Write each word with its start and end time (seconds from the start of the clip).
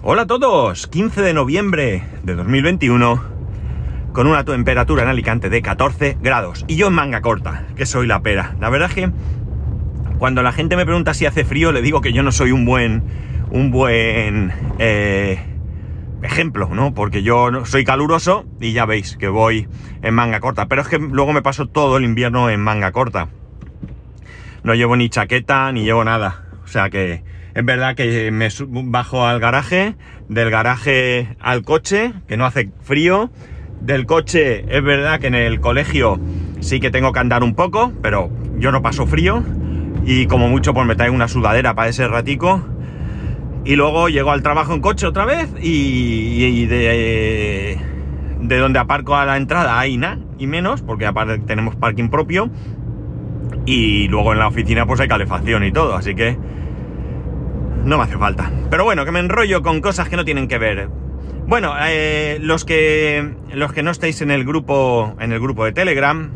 Hola 0.00 0.22
a 0.22 0.26
todos, 0.28 0.86
15 0.86 1.22
de 1.22 1.34
noviembre 1.34 2.04
de 2.22 2.36
2021, 2.36 3.20
con 4.12 4.28
una 4.28 4.44
temperatura 4.44 5.02
en 5.02 5.08
Alicante 5.08 5.50
de 5.50 5.60
14 5.60 6.18
grados. 6.20 6.64
Y 6.68 6.76
yo 6.76 6.86
en 6.86 6.92
manga 6.92 7.20
corta, 7.20 7.66
que 7.74 7.84
soy 7.84 8.06
la 8.06 8.22
pera. 8.22 8.54
La 8.60 8.70
verdad 8.70 8.90
es 8.90 8.94
que 8.94 9.10
cuando 10.20 10.44
la 10.44 10.52
gente 10.52 10.76
me 10.76 10.86
pregunta 10.86 11.14
si 11.14 11.26
hace 11.26 11.44
frío, 11.44 11.72
le 11.72 11.82
digo 11.82 12.00
que 12.00 12.12
yo 12.12 12.22
no 12.22 12.30
soy 12.30 12.52
un 12.52 12.64
buen, 12.64 13.02
un 13.50 13.72
buen 13.72 14.52
eh, 14.78 15.40
ejemplo, 16.22 16.68
¿no? 16.72 16.94
Porque 16.94 17.24
yo 17.24 17.64
soy 17.64 17.84
caluroso 17.84 18.46
y 18.60 18.72
ya 18.72 18.86
veis 18.86 19.16
que 19.16 19.26
voy 19.26 19.66
en 20.02 20.14
manga 20.14 20.38
corta. 20.38 20.68
Pero 20.68 20.82
es 20.82 20.88
que 20.88 21.00
luego 21.00 21.32
me 21.32 21.42
paso 21.42 21.66
todo 21.66 21.96
el 21.96 22.04
invierno 22.04 22.50
en 22.50 22.60
manga 22.60 22.92
corta. 22.92 23.30
No 24.62 24.74
llevo 24.76 24.94
ni 24.94 25.08
chaqueta 25.08 25.72
ni 25.72 25.82
llevo 25.82 26.04
nada. 26.04 26.44
O 26.62 26.68
sea 26.68 26.88
que 26.88 27.24
es 27.58 27.64
verdad 27.64 27.96
que 27.96 28.30
me 28.30 28.50
bajo 28.84 29.26
al 29.26 29.40
garaje, 29.40 29.96
del 30.28 30.48
garaje 30.48 31.36
al 31.40 31.64
coche, 31.64 32.12
que 32.28 32.36
no 32.36 32.46
hace 32.46 32.70
frío. 32.82 33.32
Del 33.80 34.06
coche 34.06 34.64
es 34.68 34.80
verdad 34.80 35.18
que 35.18 35.26
en 35.26 35.34
el 35.34 35.58
colegio 35.58 36.20
sí 36.60 36.78
que 36.78 36.92
tengo 36.92 37.12
que 37.12 37.18
andar 37.18 37.42
un 37.42 37.56
poco, 37.56 37.92
pero 38.00 38.30
yo 38.60 38.70
no 38.70 38.80
paso 38.80 39.08
frío. 39.08 39.42
Y 40.04 40.26
como 40.26 40.48
mucho 40.48 40.72
pues 40.72 40.86
me 40.86 40.94
traigo 40.94 41.16
una 41.16 41.26
sudadera 41.26 41.74
para 41.74 41.88
ese 41.88 42.06
ratico. 42.06 42.64
Y 43.64 43.74
luego 43.74 44.08
llego 44.08 44.30
al 44.30 44.44
trabajo 44.44 44.72
en 44.72 44.80
coche 44.80 45.08
otra 45.08 45.24
vez 45.24 45.52
y, 45.60 46.44
y 46.44 46.66
de, 46.66 47.76
de 48.40 48.56
donde 48.56 48.78
aparco 48.78 49.16
a 49.16 49.24
la 49.24 49.36
entrada 49.36 49.80
hay 49.80 49.96
nada 49.96 50.20
y 50.38 50.46
menos, 50.46 50.82
porque 50.82 51.06
aparte 51.06 51.40
tenemos 51.40 51.74
parking 51.74 52.08
propio. 52.08 52.50
Y 53.66 54.06
luego 54.06 54.32
en 54.32 54.38
la 54.38 54.46
oficina 54.46 54.86
pues 54.86 55.00
hay 55.00 55.08
calefacción 55.08 55.64
y 55.64 55.72
todo, 55.72 55.96
así 55.96 56.14
que 56.14 56.38
no 57.84 57.98
me 57.98 58.04
hace 58.04 58.18
falta. 58.18 58.50
Pero 58.70 58.84
bueno, 58.84 59.04
que 59.04 59.12
me 59.12 59.20
enrollo 59.20 59.62
con 59.62 59.80
cosas 59.80 60.08
que 60.08 60.16
no 60.16 60.24
tienen 60.24 60.48
que 60.48 60.58
ver. 60.58 60.88
Bueno, 61.46 61.74
eh, 61.80 62.38
los 62.40 62.64
que 62.64 63.34
los 63.54 63.72
que 63.72 63.82
no 63.82 63.90
estáis 63.90 64.20
en 64.20 64.30
el 64.30 64.44
grupo 64.44 65.16
en 65.18 65.32
el 65.32 65.40
grupo 65.40 65.64
de 65.64 65.72
Telegram 65.72 66.30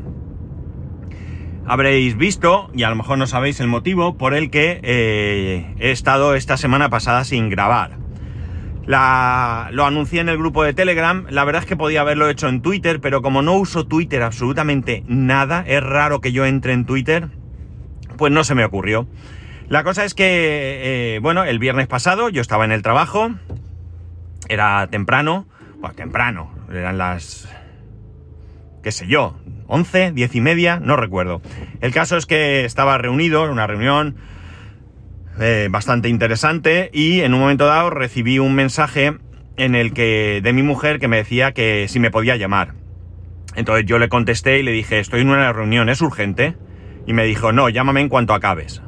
habréis 1.66 2.16
visto 2.16 2.70
y 2.74 2.82
a 2.82 2.90
lo 2.90 2.96
mejor 2.96 3.18
no 3.18 3.26
sabéis 3.26 3.60
el 3.60 3.68
motivo 3.68 4.16
por 4.16 4.34
el 4.34 4.50
que 4.50 4.80
eh, 4.82 5.74
he 5.78 5.90
estado 5.90 6.34
esta 6.34 6.56
semana 6.56 6.88
pasada 6.88 7.24
sin 7.24 7.50
grabar. 7.50 7.98
Lo 8.86 9.84
anuncié 9.84 10.20
en 10.20 10.28
el 10.28 10.38
grupo 10.38 10.64
de 10.64 10.74
Telegram, 10.74 11.24
la 11.30 11.44
verdad 11.44 11.62
es 11.62 11.68
que 11.68 11.76
podía 11.76 12.00
haberlo 12.00 12.28
hecho 12.28 12.48
en 12.48 12.62
Twitter, 12.62 13.00
pero 13.00 13.22
como 13.22 13.40
no 13.42 13.54
uso 13.54 13.86
Twitter 13.86 14.22
absolutamente 14.22 15.04
nada, 15.06 15.62
es 15.66 15.82
raro 15.82 16.20
que 16.20 16.32
yo 16.32 16.46
entre 16.46 16.72
en 16.72 16.84
Twitter, 16.84 17.28
pues 18.16 18.32
no 18.32 18.42
se 18.42 18.56
me 18.56 18.64
ocurrió. 18.64 19.06
La 19.72 19.84
cosa 19.84 20.04
es 20.04 20.12
que, 20.12 21.14
eh, 21.14 21.18
bueno, 21.20 21.44
el 21.44 21.58
viernes 21.58 21.86
pasado 21.86 22.28
yo 22.28 22.42
estaba 22.42 22.66
en 22.66 22.72
el 22.72 22.82
trabajo, 22.82 23.30
era 24.50 24.86
temprano, 24.88 25.46
bueno, 25.78 25.94
temprano, 25.94 26.54
eran 26.70 26.98
las, 26.98 27.48
qué 28.82 28.92
sé 28.92 29.06
yo, 29.06 29.34
11, 29.68 30.12
10 30.12 30.34
y 30.34 30.40
media, 30.42 30.78
no 30.78 30.96
recuerdo. 30.96 31.40
El 31.80 31.90
caso 31.90 32.18
es 32.18 32.26
que 32.26 32.66
estaba 32.66 32.98
reunido, 32.98 33.46
en 33.46 33.50
una 33.50 33.66
reunión 33.66 34.16
eh, 35.40 35.68
bastante 35.70 36.10
interesante 36.10 36.90
y 36.92 37.22
en 37.22 37.32
un 37.32 37.40
momento 37.40 37.64
dado 37.64 37.88
recibí 37.88 38.38
un 38.38 38.54
mensaje 38.54 39.16
en 39.56 39.74
el 39.74 39.94
que 39.94 40.42
de 40.42 40.52
mi 40.52 40.62
mujer 40.62 40.98
que 41.00 41.08
me 41.08 41.16
decía 41.16 41.52
que 41.52 41.86
si 41.88 41.98
me 41.98 42.10
podía 42.10 42.36
llamar. 42.36 42.74
Entonces 43.54 43.86
yo 43.86 43.98
le 43.98 44.10
contesté 44.10 44.58
y 44.58 44.64
le 44.64 44.72
dije, 44.72 44.98
estoy 44.98 45.22
en 45.22 45.30
una 45.30 45.50
reunión, 45.50 45.88
es 45.88 46.02
urgente. 46.02 46.58
Y 47.06 47.14
me 47.14 47.24
dijo, 47.24 47.52
no, 47.52 47.70
llámame 47.70 48.02
en 48.02 48.10
cuanto 48.10 48.34
acabes. 48.34 48.82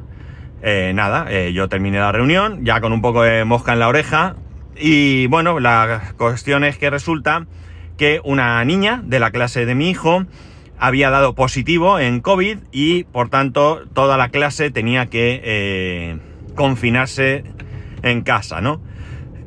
Eh, 0.67 0.93
nada, 0.95 1.27
eh, 1.29 1.53
yo 1.53 1.69
terminé 1.69 1.99
la 1.99 2.11
reunión, 2.11 2.65
ya 2.65 2.81
con 2.81 2.91
un 2.91 2.99
poco 2.99 3.21
de 3.21 3.45
mosca 3.45 3.73
en 3.73 3.79
la 3.79 3.87
oreja. 3.87 4.35
Y 4.75 5.27
bueno, 5.27 5.59
la 5.59 6.13
cuestión 6.17 6.63
es 6.63 6.79
que 6.79 6.89
resulta 6.89 7.45
que 7.97 8.19
una 8.23 8.65
niña 8.65 8.99
de 9.05 9.19
la 9.19 9.29
clase 9.29 9.67
de 9.67 9.75
mi 9.75 9.91
hijo 9.91 10.25
había 10.79 11.11
dado 11.11 11.35
positivo 11.35 11.99
en 11.99 12.19
COVID 12.19 12.57
y 12.71 13.03
por 13.03 13.29
tanto 13.29 13.83
toda 13.93 14.17
la 14.17 14.29
clase 14.29 14.71
tenía 14.71 15.05
que 15.05 15.39
eh, 15.43 16.17
confinarse 16.55 17.43
en 18.01 18.23
casa, 18.23 18.59
¿no? 18.59 18.81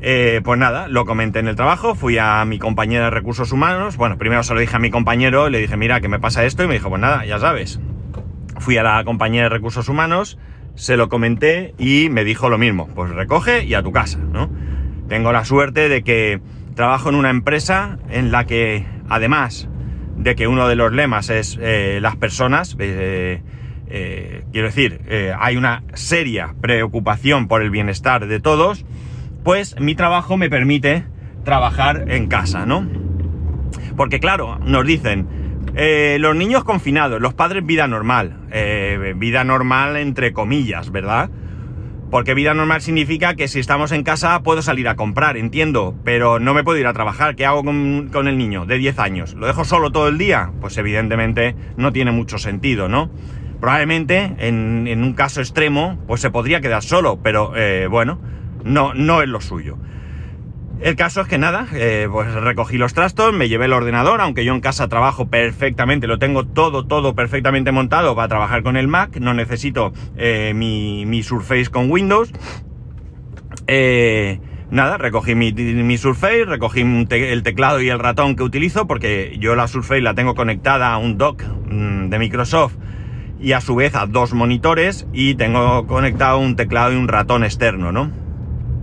Eh, 0.00 0.40
pues 0.44 0.56
nada, 0.60 0.86
lo 0.86 1.04
comenté 1.04 1.40
en 1.40 1.48
el 1.48 1.56
trabajo, 1.56 1.96
fui 1.96 2.16
a 2.16 2.44
mi 2.44 2.60
compañera 2.60 3.06
de 3.06 3.10
recursos 3.10 3.50
humanos, 3.50 3.96
bueno, 3.96 4.18
primero 4.18 4.44
se 4.44 4.54
lo 4.54 4.60
dije 4.60 4.76
a 4.76 4.78
mi 4.78 4.90
compañero, 4.90 5.48
le 5.48 5.58
dije, 5.58 5.76
mira, 5.76 6.00
que 6.00 6.06
me 6.06 6.20
pasa 6.20 6.44
esto, 6.44 6.62
y 6.62 6.68
me 6.68 6.74
dijo, 6.74 6.88
pues 6.88 7.00
nada, 7.00 7.24
ya 7.24 7.40
sabes. 7.40 7.80
Fui 8.58 8.76
a 8.76 8.84
la 8.84 9.02
compañía 9.02 9.42
de 9.42 9.48
recursos 9.48 9.88
humanos, 9.88 10.38
se 10.78 10.96
lo 10.96 11.08
comenté 11.08 11.74
y 11.76 12.08
me 12.08 12.22
dijo 12.22 12.48
lo 12.48 12.56
mismo, 12.56 12.88
pues 12.94 13.10
recoge 13.10 13.64
y 13.64 13.74
a 13.74 13.82
tu 13.82 13.90
casa, 13.90 14.18
¿no? 14.18 14.48
Tengo 15.08 15.32
la 15.32 15.44
suerte 15.44 15.88
de 15.88 16.04
que 16.04 16.40
trabajo 16.76 17.08
en 17.08 17.16
una 17.16 17.30
empresa 17.30 17.98
en 18.08 18.30
la 18.30 18.44
que, 18.44 18.86
además 19.08 19.68
de 20.16 20.36
que 20.36 20.46
uno 20.46 20.68
de 20.68 20.76
los 20.76 20.92
lemas 20.92 21.30
es 21.30 21.58
eh, 21.60 21.98
las 22.00 22.14
personas, 22.14 22.76
eh, 22.78 23.42
eh, 23.88 24.44
quiero 24.52 24.68
decir, 24.68 25.00
hay 25.38 25.56
una 25.56 25.82
seria 25.94 26.54
preocupación 26.60 27.48
por 27.48 27.62
el 27.62 27.70
bienestar 27.70 28.28
de 28.28 28.38
todos, 28.38 28.84
pues 29.42 29.74
mi 29.80 29.96
trabajo 29.96 30.36
me 30.36 30.48
permite 30.48 31.04
trabajar 31.44 32.04
en 32.06 32.28
casa, 32.28 32.66
¿no? 32.66 32.86
Porque 33.96 34.20
claro, 34.20 34.60
nos 34.60 34.86
dicen, 34.86 35.26
eh, 35.74 36.16
los 36.20 36.34
niños 36.36 36.64
confinados, 36.64 37.20
los 37.20 37.34
padres 37.34 37.64
vida 37.64 37.86
normal. 37.86 38.38
Eh, 38.50 39.14
vida 39.16 39.44
normal 39.44 39.96
entre 39.96 40.32
comillas, 40.32 40.90
¿verdad? 40.90 41.30
Porque 42.10 42.32
vida 42.32 42.54
normal 42.54 42.80
significa 42.80 43.34
que 43.34 43.48
si 43.48 43.60
estamos 43.60 43.92
en 43.92 44.02
casa 44.02 44.42
puedo 44.42 44.62
salir 44.62 44.88
a 44.88 44.96
comprar, 44.96 45.36
entiendo, 45.36 45.94
pero 46.04 46.38
no 46.38 46.54
me 46.54 46.64
puedo 46.64 46.78
ir 46.78 46.86
a 46.86 46.94
trabajar. 46.94 47.36
¿Qué 47.36 47.44
hago 47.44 47.62
con, 47.62 48.28
el 48.28 48.38
niño 48.38 48.64
de 48.64 48.78
10 48.78 48.98
años? 48.98 49.34
¿Lo 49.34 49.46
dejo 49.46 49.64
solo 49.64 49.92
todo 49.92 50.08
el 50.08 50.16
día? 50.16 50.50
Pues 50.60 50.78
evidentemente 50.78 51.54
no 51.76 51.92
tiene 51.92 52.10
mucho 52.10 52.38
sentido, 52.38 52.88
¿no? 52.88 53.10
Probablemente 53.60 54.34
en, 54.38 54.86
en 54.88 55.02
un 55.02 55.12
caso 55.12 55.40
extremo 55.40 55.98
pues 56.06 56.20
se 56.20 56.30
podría 56.30 56.60
quedar 56.60 56.82
solo, 56.82 57.20
pero 57.22 57.52
eh, 57.56 57.88
bueno, 57.88 58.18
no, 58.64 58.94
no 58.94 59.20
es 59.20 59.28
lo 59.28 59.40
suyo. 59.40 59.76
El 60.80 60.94
caso 60.94 61.22
es 61.22 61.28
que 61.28 61.38
nada, 61.38 61.66
eh, 61.74 62.08
pues 62.10 62.32
recogí 62.34 62.78
los 62.78 62.94
trastos, 62.94 63.34
me 63.34 63.48
llevé 63.48 63.64
el 63.64 63.72
ordenador, 63.72 64.20
aunque 64.20 64.44
yo 64.44 64.54
en 64.54 64.60
casa 64.60 64.86
trabajo 64.88 65.28
perfectamente, 65.28 66.06
lo 66.06 66.20
tengo 66.20 66.46
todo, 66.46 66.86
todo 66.86 67.16
perfectamente 67.16 67.72
montado 67.72 68.14
para 68.14 68.28
trabajar 68.28 68.62
con 68.62 68.76
el 68.76 68.86
Mac, 68.86 69.16
no 69.16 69.34
necesito 69.34 69.92
eh, 70.16 70.52
mi, 70.54 71.04
mi 71.04 71.24
Surface 71.24 71.66
con 71.66 71.90
Windows. 71.90 72.32
Eh, 73.66 74.40
nada, 74.70 74.98
recogí 74.98 75.34
mi, 75.34 75.52
mi 75.52 75.98
Surface, 75.98 76.44
recogí 76.44 76.82
el 76.82 77.42
teclado 77.42 77.80
y 77.80 77.88
el 77.88 77.98
ratón 77.98 78.36
que 78.36 78.44
utilizo, 78.44 78.86
porque 78.86 79.36
yo 79.40 79.56
la 79.56 79.66
Surface 79.66 80.00
la 80.00 80.14
tengo 80.14 80.36
conectada 80.36 80.92
a 80.92 80.98
un 80.98 81.18
dock 81.18 81.42
mm, 81.42 82.08
de 82.08 82.18
Microsoft 82.20 82.76
y 83.40 83.52
a 83.52 83.60
su 83.60 83.74
vez 83.74 83.96
a 83.96 84.06
dos 84.06 84.32
monitores 84.32 85.08
y 85.12 85.34
tengo 85.34 85.88
conectado 85.88 86.38
un 86.38 86.54
teclado 86.54 86.92
y 86.92 86.96
un 86.96 87.08
ratón 87.08 87.42
externo, 87.42 87.90
¿no? 87.90 88.27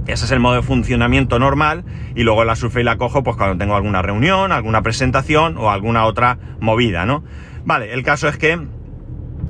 Ese 0.07 0.25
es 0.25 0.31
el 0.31 0.39
modo 0.39 0.55
de 0.55 0.61
funcionamiento 0.61 1.39
normal 1.39 1.83
y 2.15 2.23
luego 2.23 2.43
la 2.43 2.55
Surface 2.55 2.83
la 2.83 2.97
cojo 2.97 3.23
pues 3.23 3.37
cuando 3.37 3.57
tengo 3.57 3.75
alguna 3.75 4.01
reunión, 4.01 4.51
alguna 4.51 4.83
presentación 4.83 5.57
o 5.57 5.71
alguna 5.71 6.05
otra 6.05 6.37
movida, 6.59 7.05
¿no? 7.05 7.23
Vale, 7.63 7.93
el 7.93 8.03
caso 8.03 8.27
es 8.27 8.37
que 8.37 8.59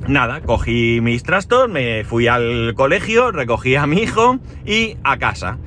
nada, 0.07 0.41
cogí 0.41 1.01
mis 1.01 1.23
trastos, 1.23 1.69
me 1.69 2.05
fui 2.05 2.27
al 2.27 2.73
colegio, 2.73 3.31
recogí 3.31 3.75
a 3.75 3.85
mi 3.85 3.97
hijo 3.97 4.39
y 4.65 4.97
a 5.03 5.17
casa. 5.17 5.57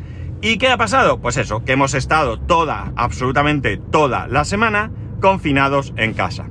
¿Y 0.41 0.57
qué 0.57 0.69
ha 0.69 0.77
pasado? 0.79 1.19
Pues 1.21 1.37
eso, 1.37 1.65
que 1.65 1.73
hemos 1.73 1.95
estado 1.95 2.39
toda, 2.39 2.93
absolutamente 2.97 3.77
toda 3.77 4.27
la 4.29 4.45
semana 4.45 4.91
confinados 5.21 5.93
en 5.97 6.15
casa. 6.15 6.47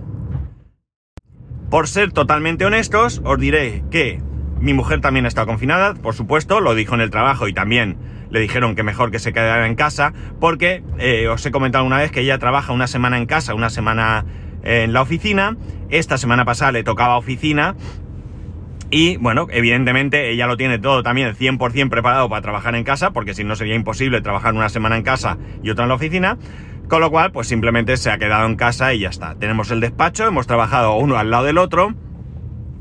Por 1.70 1.88
ser 1.88 2.12
totalmente 2.12 2.66
honestos, 2.66 3.22
os 3.26 3.40
diré 3.40 3.84
que 3.90 4.22
mi 4.60 4.74
mujer 4.74 5.02
también 5.02 5.26
está 5.26 5.46
confinada, 5.46 5.94
por 5.94 6.16
supuesto, 6.16 6.60
lo 6.60 6.76
dijo 6.76 6.96
en 6.96 7.02
el 7.02 7.10
trabajo 7.10 7.48
y 7.48 7.54
también 7.54 7.98
le 8.30 8.40
dijeron 8.40 8.76
que 8.76 8.84
mejor 8.84 9.12
que 9.12 9.20
se 9.20 9.34
quedara 9.34 9.68
en 9.68 9.76
casa, 9.76 10.14
porque 10.40 10.84
eh, 10.98 11.28
os 11.28 11.46
he 11.46 11.52
comentado 11.52 11.86
una 11.86 11.98
vez 11.98 12.12
que 12.12 12.22
ella 12.22 12.38
trabaja 12.40 12.74
una 12.74 12.88
semana 12.88 13.18
en 13.18 13.26
casa, 13.26 13.54
una 13.54 13.70
semana 13.70 14.26
en 14.64 14.94
la 14.94 15.02
oficina. 15.02 15.56
Esta 15.90 16.18
semana 16.18 16.46
pasada 16.46 16.72
le 16.72 16.84
tocaba 16.84 17.18
oficina. 17.18 17.76
Y 18.90 19.18
bueno, 19.18 19.48
evidentemente 19.52 20.32
ella 20.32 20.48
lo 20.48 20.56
tiene 20.56 20.80
todo 20.80 21.04
también 21.04 21.34
100% 21.36 21.90
preparado 21.90 22.30
para 22.30 22.42
trabajar 22.42 22.76
en 22.76 22.84
casa, 22.84 23.12
porque 23.12 23.34
si 23.34 23.44
no 23.44 23.56
sería 23.56 23.76
imposible 23.76 24.22
trabajar 24.22 24.54
una 24.54 24.70
semana 24.70 24.98
en 24.98 25.04
casa 25.04 25.38
y 25.62 25.70
otra 25.70 25.84
en 25.84 25.90
la 25.90 25.96
oficina. 25.96 26.38
Con 26.88 27.02
lo 27.02 27.12
cual, 27.12 27.34
pues 27.34 27.48
simplemente 27.48 27.98
se 27.98 28.10
ha 28.10 28.18
quedado 28.18 28.46
en 28.46 28.56
casa 28.56 28.94
y 28.94 29.00
ya 29.00 29.10
está. 29.10 29.36
Tenemos 29.36 29.72
el 29.72 29.82
despacho, 29.82 30.26
hemos 30.26 30.48
trabajado 30.48 30.96
uno 30.96 31.18
al 31.18 31.30
lado 31.30 31.44
del 31.44 31.58
otro 31.58 31.94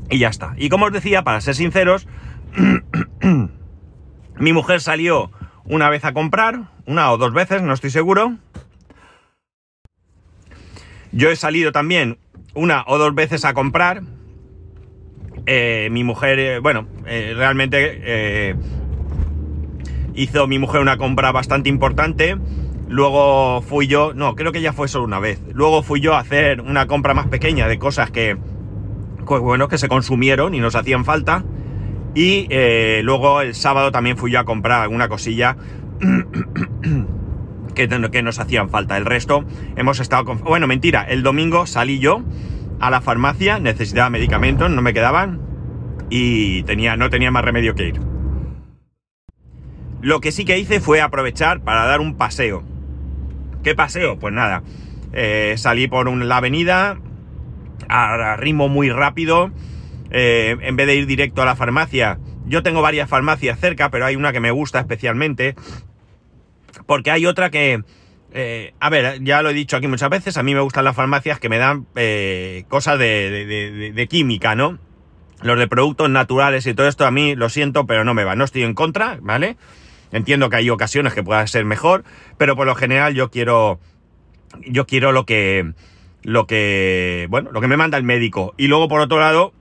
y 0.09 0.19
ya 0.19 0.29
está. 0.29 0.53
Y 0.57 0.69
como 0.69 0.85
os 0.85 0.93
decía, 0.93 1.23
para 1.23 1.41
ser 1.41 1.55
sinceros, 1.55 2.07
mi 4.37 4.53
mujer 4.53 4.81
salió 4.81 5.31
una 5.65 5.89
vez 5.89 6.05
a 6.05 6.13
comprar, 6.13 6.69
una 6.85 7.11
o 7.11 7.17
dos 7.17 7.33
veces, 7.33 7.61
no 7.61 7.73
estoy 7.73 7.89
seguro. 7.89 8.37
Yo 11.11 11.29
he 11.29 11.35
salido 11.35 11.71
también 11.71 12.17
una 12.53 12.83
o 12.87 12.97
dos 12.97 13.13
veces 13.15 13.45
a 13.45 13.53
comprar. 13.53 14.03
Eh, 15.45 15.89
mi 15.91 16.03
mujer, 16.03 16.39
eh, 16.39 16.59
bueno, 16.59 16.87
eh, 17.05 17.33
realmente 17.35 18.55
hizo 20.13 20.47
mi 20.47 20.59
mujer 20.59 20.81
una 20.81 20.97
compra 20.97 21.31
bastante 21.31 21.69
importante. 21.69 22.37
Luego 22.89 23.61
fui 23.61 23.87
yo, 23.87 24.13
no, 24.13 24.35
creo 24.35 24.51
que 24.51 24.61
ya 24.61 24.73
fue 24.73 24.87
solo 24.87 25.05
una 25.05 25.19
vez. 25.19 25.41
Luego 25.53 25.83
fui 25.83 25.99
yo 25.99 26.15
a 26.15 26.19
hacer 26.19 26.61
una 26.61 26.87
compra 26.87 27.13
más 27.13 27.27
pequeña 27.27 27.67
de 27.67 27.77
cosas 27.77 28.11
que, 28.11 28.37
bueno, 29.27 29.67
que 29.67 29.77
se 29.77 29.87
consumieron 29.87 30.55
y 30.55 30.59
nos 30.59 30.75
hacían 30.75 31.05
falta. 31.05 31.43
Y 32.15 32.47
eh, 32.49 33.01
luego 33.03 33.41
el 33.41 33.53
sábado 33.53 33.91
también 33.91 34.17
fui 34.17 34.31
yo 34.31 34.39
a 34.39 34.43
comprar 34.43 34.81
alguna 34.81 35.07
cosilla 35.07 35.57
que, 37.75 37.87
que, 37.87 38.23
nos 38.23 38.39
hacían 38.39 38.69
falta. 38.69 38.97
El 38.97 39.05
resto 39.05 39.45
hemos 39.75 39.99
estado 39.99 40.25
con... 40.25 40.39
Bueno, 40.39 40.67
mentira, 40.67 41.03
el 41.03 41.21
domingo 41.21 41.67
salí 41.67 41.99
yo 41.99 42.23
a 42.79 42.89
la 42.89 43.01
farmacia, 43.01 43.59
necesitaba 43.59 44.09
medicamentos, 44.09 44.69
no 44.71 44.81
me 44.81 44.93
quedaban 44.93 45.41
y 46.09 46.63
tenía, 46.63 46.95
no 46.95 47.09
tenía 47.09 47.31
más 47.31 47.45
remedio 47.45 47.75
que 47.75 47.89
ir. 47.89 47.99
Lo 50.01 50.21
que 50.21 50.31
sí 50.31 50.45
que 50.45 50.57
hice 50.57 50.79
fue 50.79 51.01
aprovechar 51.01 51.61
para 51.61 51.85
dar 51.85 51.99
un 51.99 52.15
paseo. 52.15 52.63
¿Qué 53.63 53.75
paseo? 53.75 54.17
Pues 54.17 54.33
nada, 54.33 54.63
eh, 55.13 55.55
salí 55.57 55.87
por 55.87 56.09
la 56.11 56.37
avenida 56.37 56.97
a, 57.89 58.35
ritmo 58.37 58.69
muy 58.69 58.89
rápido. 58.89 59.51
Eh, 60.09 60.57
en 60.61 60.75
vez 60.75 60.87
de 60.87 60.95
ir 60.95 61.05
directo 61.05 61.41
a 61.41 61.45
la 61.45 61.55
farmacia, 61.55 62.17
yo 62.45 62.63
tengo 62.63 62.81
varias 62.81 63.09
farmacias 63.09 63.59
cerca, 63.59 63.91
pero 63.91 64.05
hay 64.05 64.15
una 64.15 64.31
que 64.31 64.39
me 64.39 64.51
gusta 64.51 64.79
especialmente. 64.79 65.55
Porque 66.85 67.11
hay 67.11 67.25
otra 67.25 67.49
que, 67.49 67.83
eh, 68.33 68.73
a 68.79 68.89
ver, 68.89 69.21
ya 69.23 69.41
lo 69.41 69.49
he 69.49 69.53
dicho 69.53 69.75
aquí 69.75 69.87
muchas 69.87 70.09
veces, 70.09 70.37
a 70.37 70.43
mí 70.43 70.53
me 70.53 70.61
gustan 70.61 70.85
las 70.85 70.95
farmacias 70.95 71.39
que 71.39 71.49
me 71.49 71.57
dan 71.57 71.85
cosas 72.69 72.97
de, 72.99 73.91
de, 73.93 74.07
química, 74.07 74.55
¿no? 74.55 74.79
Los 75.41 75.59
de 75.59 75.67
productos 75.67 76.09
naturales 76.09 76.65
y 76.65 76.73
todo 76.73 76.87
esto 76.87 77.05
a 77.05 77.11
mí 77.11 77.35
lo 77.35 77.49
siento, 77.49 77.85
pero 77.85 78.03
no 78.03 78.13
me 78.13 78.23
va. 78.23 78.35
No 78.35 78.45
estoy 78.45 78.63
en 78.63 78.73
contra, 78.73 79.19
¿vale? 79.21 79.57
Entiendo 80.11 80.49
que 80.49 80.57
hay 80.57 80.69
ocasiones 80.69 81.13
que 81.13 81.23
pueda 81.23 81.45
ser 81.47 81.65
mejor, 81.65 82.03
pero 82.37 82.55
por 82.55 82.65
lo 82.65 82.75
general 82.75 83.13
yo 83.13 83.29
quiero. 83.29 83.79
Yo 84.65 84.87
quiero 84.87 85.11
lo 85.11 85.25
que. 85.25 85.73
Lo 86.27 86.45
que. 86.45 87.25
Bueno, 87.29 87.51
lo 87.53 87.61
que 87.61 87.69
me 87.69 87.77
manda 87.77 87.97
el 87.97 88.03
médico. 88.03 88.53
Y 88.57 88.67
luego, 88.67 88.89
por 88.89 88.99
otro 88.99 89.17
lado, 89.17 89.53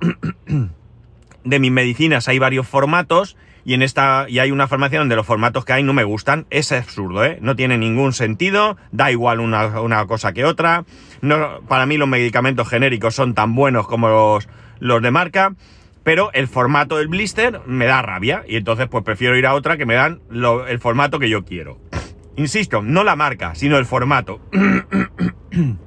de 1.45 1.61
mis 1.61 1.71
medicinas 1.71 2.27
hay 2.27 2.41
varios 2.41 2.67
formatos. 2.67 3.37
Y 3.65 3.75
en 3.75 3.83
esta. 3.83 4.27
Y 4.29 4.41
hay 4.41 4.51
una 4.51 4.67
farmacia 4.67 4.99
donde 4.99 5.15
los 5.15 5.25
formatos 5.25 5.65
que 5.65 5.75
hay 5.75 5.85
no 5.85 5.93
me 5.93 6.03
gustan. 6.03 6.45
Es 6.51 6.73
absurdo, 6.73 7.25
¿eh? 7.25 7.39
No 7.41 7.55
tiene 7.55 7.79
ningún 7.79 8.13
sentido. 8.13 8.77
Da 8.91 9.13
igual 9.13 9.39
una, 9.39 10.07
cosa 10.09 10.33
que 10.33 10.45
otra. 10.45 10.85
No, 11.21 11.61
para 11.69 11.87
mí 11.87 11.99
los 11.99 12.09
medicamentos 12.09 12.69
genéricos 12.69 13.15
son 13.15 13.35
tan 13.35 13.55
buenos 13.55 13.87
como 13.87 14.09
los, 14.09 14.49
los 14.81 15.01
de 15.01 15.11
marca 15.12 15.55
pero 16.03 16.31
el 16.35 16.47
formato 16.47 16.99
del 16.99 17.09
blister 17.09 17.62
me 17.67 17.87
da 17.87 18.01
rabia 18.01 18.45
y 18.47 18.55
entonces 18.55 18.87
pues 18.89 19.03
prefiero 19.03 19.37
ir 19.37 19.45
a 19.45 19.55
otra 19.55 19.77
que 19.77 19.87
me 19.87 19.95
dan 19.95 20.21
el 20.31 20.79
formato 20.79 21.19
que 21.19 21.29
yo 21.29 21.45
quiero. 21.45 21.79
Insisto, 22.37 22.81
no 22.81 23.03
la 23.03 23.17
marca, 23.17 23.57
sino 23.57 23.77
el 23.77 23.87
formato. 23.87 24.41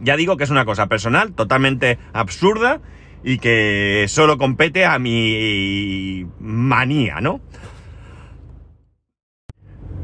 ya 0.00 0.16
digo 0.16 0.36
que 0.36 0.44
es 0.44 0.50
una 0.50 0.64
cosa 0.64 0.86
personal, 0.86 1.32
totalmente 1.32 1.98
absurda 2.12 2.80
y 3.22 3.38
que 3.38 4.06
solo 4.08 4.38
compete 4.38 4.84
a 4.84 4.98
mi 4.98 6.26
manía, 6.40 7.20
¿no? 7.20 7.40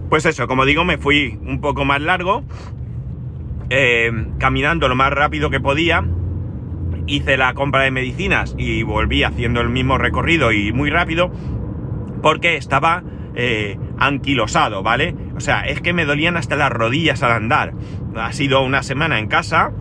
Pues 0.08 0.25
eso, 0.25 0.46
como 0.46 0.64
digo, 0.64 0.84
me 0.84 0.98
fui 0.98 1.38
un 1.43 1.60
poco 1.60 1.84
más 1.84 2.00
largo, 2.00 2.44
eh, 3.70 4.12
caminando 4.38 4.88
lo 4.88 4.94
más 4.94 5.12
rápido 5.12 5.50
que 5.50 5.60
podía 5.60 6.04
hice 7.06 7.37
la 7.37 7.54
compra 7.54 7.82
de 7.82 7.90
medicinas 7.90 8.54
y 8.58 8.82
volví 8.82 9.22
haciendo 9.22 9.60
el 9.60 9.69
mismo 9.69 9.98
recorrido 9.98 10.52
y 10.52 10.72
muy 10.72 10.90
rápido 10.90 11.31
porque 12.22 12.56
estaba 12.56 13.02
eh, 13.34 13.78
anquilosado, 13.98 14.82
¿vale? 14.82 15.14
O 15.37 15.40
sea, 15.40 15.60
es 15.60 15.81
que 15.81 15.93
me 15.93 16.04
dolían 16.04 16.37
hasta 16.37 16.56
las 16.56 16.72
rodillas 16.72 17.22
al 17.22 17.32
andar. 17.32 17.75
Ha 18.16 18.32
sido 18.32 18.62
una 18.62 18.82
semana 18.82 19.19
en 19.19 19.28
casa 19.28 19.72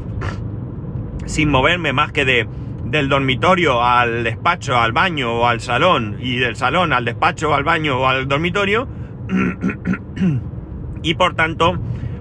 sin 1.26 1.50
moverme 1.50 1.94
más 1.94 2.12
que 2.12 2.26
de 2.26 2.48
del 2.86 3.10
dormitorio 3.10 3.84
al 3.84 4.24
despacho, 4.24 4.78
al 4.78 4.92
baño 4.92 5.34
o 5.34 5.48
al 5.48 5.60
salón 5.60 6.18
y 6.22 6.38
del 6.38 6.56
salón 6.56 6.94
al 6.94 7.04
despacho, 7.04 7.54
al 7.54 7.64
baño 7.64 8.00
o 8.00 8.08
al 8.08 8.28
dormitorio 8.28 8.88
y 11.04 11.16
por 11.16 11.36
tanto, 11.36 11.78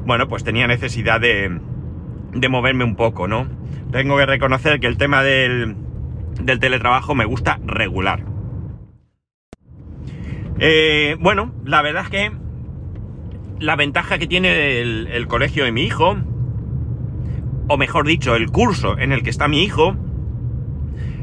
bueno, 0.06 0.26
pues 0.26 0.42
tenía 0.42 0.66
necesidad 0.66 1.20
de, 1.20 1.60
de 2.32 2.48
moverme 2.48 2.84
un 2.84 2.96
poco, 2.96 3.28
¿no? 3.28 3.46
tengo 3.94 4.16
que 4.16 4.26
reconocer 4.26 4.80
que 4.80 4.88
el 4.88 4.96
tema 4.96 5.22
del, 5.22 5.76
teletrabajo 6.44 7.14
me 7.14 7.24
gusta 7.24 7.60
regular. 7.64 8.24
Eh, 10.58 11.16
bueno, 11.20 11.54
la 11.64 11.80
verdad 11.80 12.02
es 12.02 12.10
que 12.10 12.32
la 13.60 13.76
ventaja 13.76 14.18
que 14.18 14.26
tiene 14.26 14.80
el, 14.80 15.26
colegio 15.28 15.64
de 15.64 15.70
mi 15.70 15.82
hijo, 15.84 16.16
o 17.68 17.76
mejor 17.76 18.06
dicho, 18.06 18.36
el 18.36 18.50
curso 18.50 18.98
en 18.98 19.12
el 19.12 19.22
que 19.22 19.30
está 19.30 19.48
mi 19.48 19.62
hijo, 19.62 19.96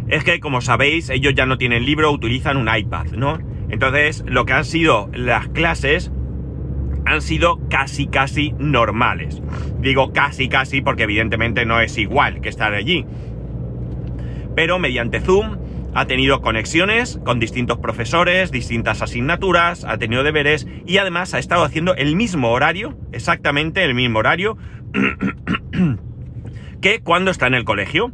es 0.07 0.23
que, 0.23 0.39
como 0.39 0.61
sabéis, 0.61 1.09
ellos 1.09 1.33
ya 1.35 1.45
no 1.45 1.57
tienen 1.57 1.85
libro, 1.85 2.11
utilizan 2.11 2.57
un 2.57 2.69
iPad, 2.73 3.07
¿no? 3.13 3.39
Entonces, 3.69 4.23
lo 4.27 4.45
que 4.45 4.53
han 4.53 4.65
sido 4.65 5.09
las 5.13 5.47
clases 5.49 6.11
han 7.05 7.21
sido 7.21 7.59
casi 7.69 8.07
casi 8.07 8.53
normales. 8.59 9.41
Digo 9.79 10.13
casi 10.13 10.49
casi 10.49 10.81
porque 10.81 11.03
evidentemente 11.03 11.65
no 11.65 11.79
es 11.79 11.97
igual 11.97 12.41
que 12.41 12.49
estar 12.49 12.73
allí. 12.73 13.05
Pero 14.55 14.79
mediante 14.79 15.21
Zoom 15.21 15.57
ha 15.93 16.05
tenido 16.05 16.41
conexiones 16.41 17.19
con 17.25 17.39
distintos 17.39 17.79
profesores, 17.79 18.51
distintas 18.51 19.01
asignaturas, 19.01 19.83
ha 19.85 19.97
tenido 19.97 20.23
deberes 20.23 20.67
y 20.85 20.97
además 20.97 21.33
ha 21.33 21.39
estado 21.39 21.63
haciendo 21.63 21.95
el 21.95 22.15
mismo 22.15 22.51
horario, 22.51 22.97
exactamente 23.11 23.83
el 23.83 23.93
mismo 23.93 24.19
horario, 24.19 24.57
que 26.81 27.01
cuando 27.01 27.31
está 27.31 27.47
en 27.47 27.53
el 27.53 27.63
colegio. 27.63 28.11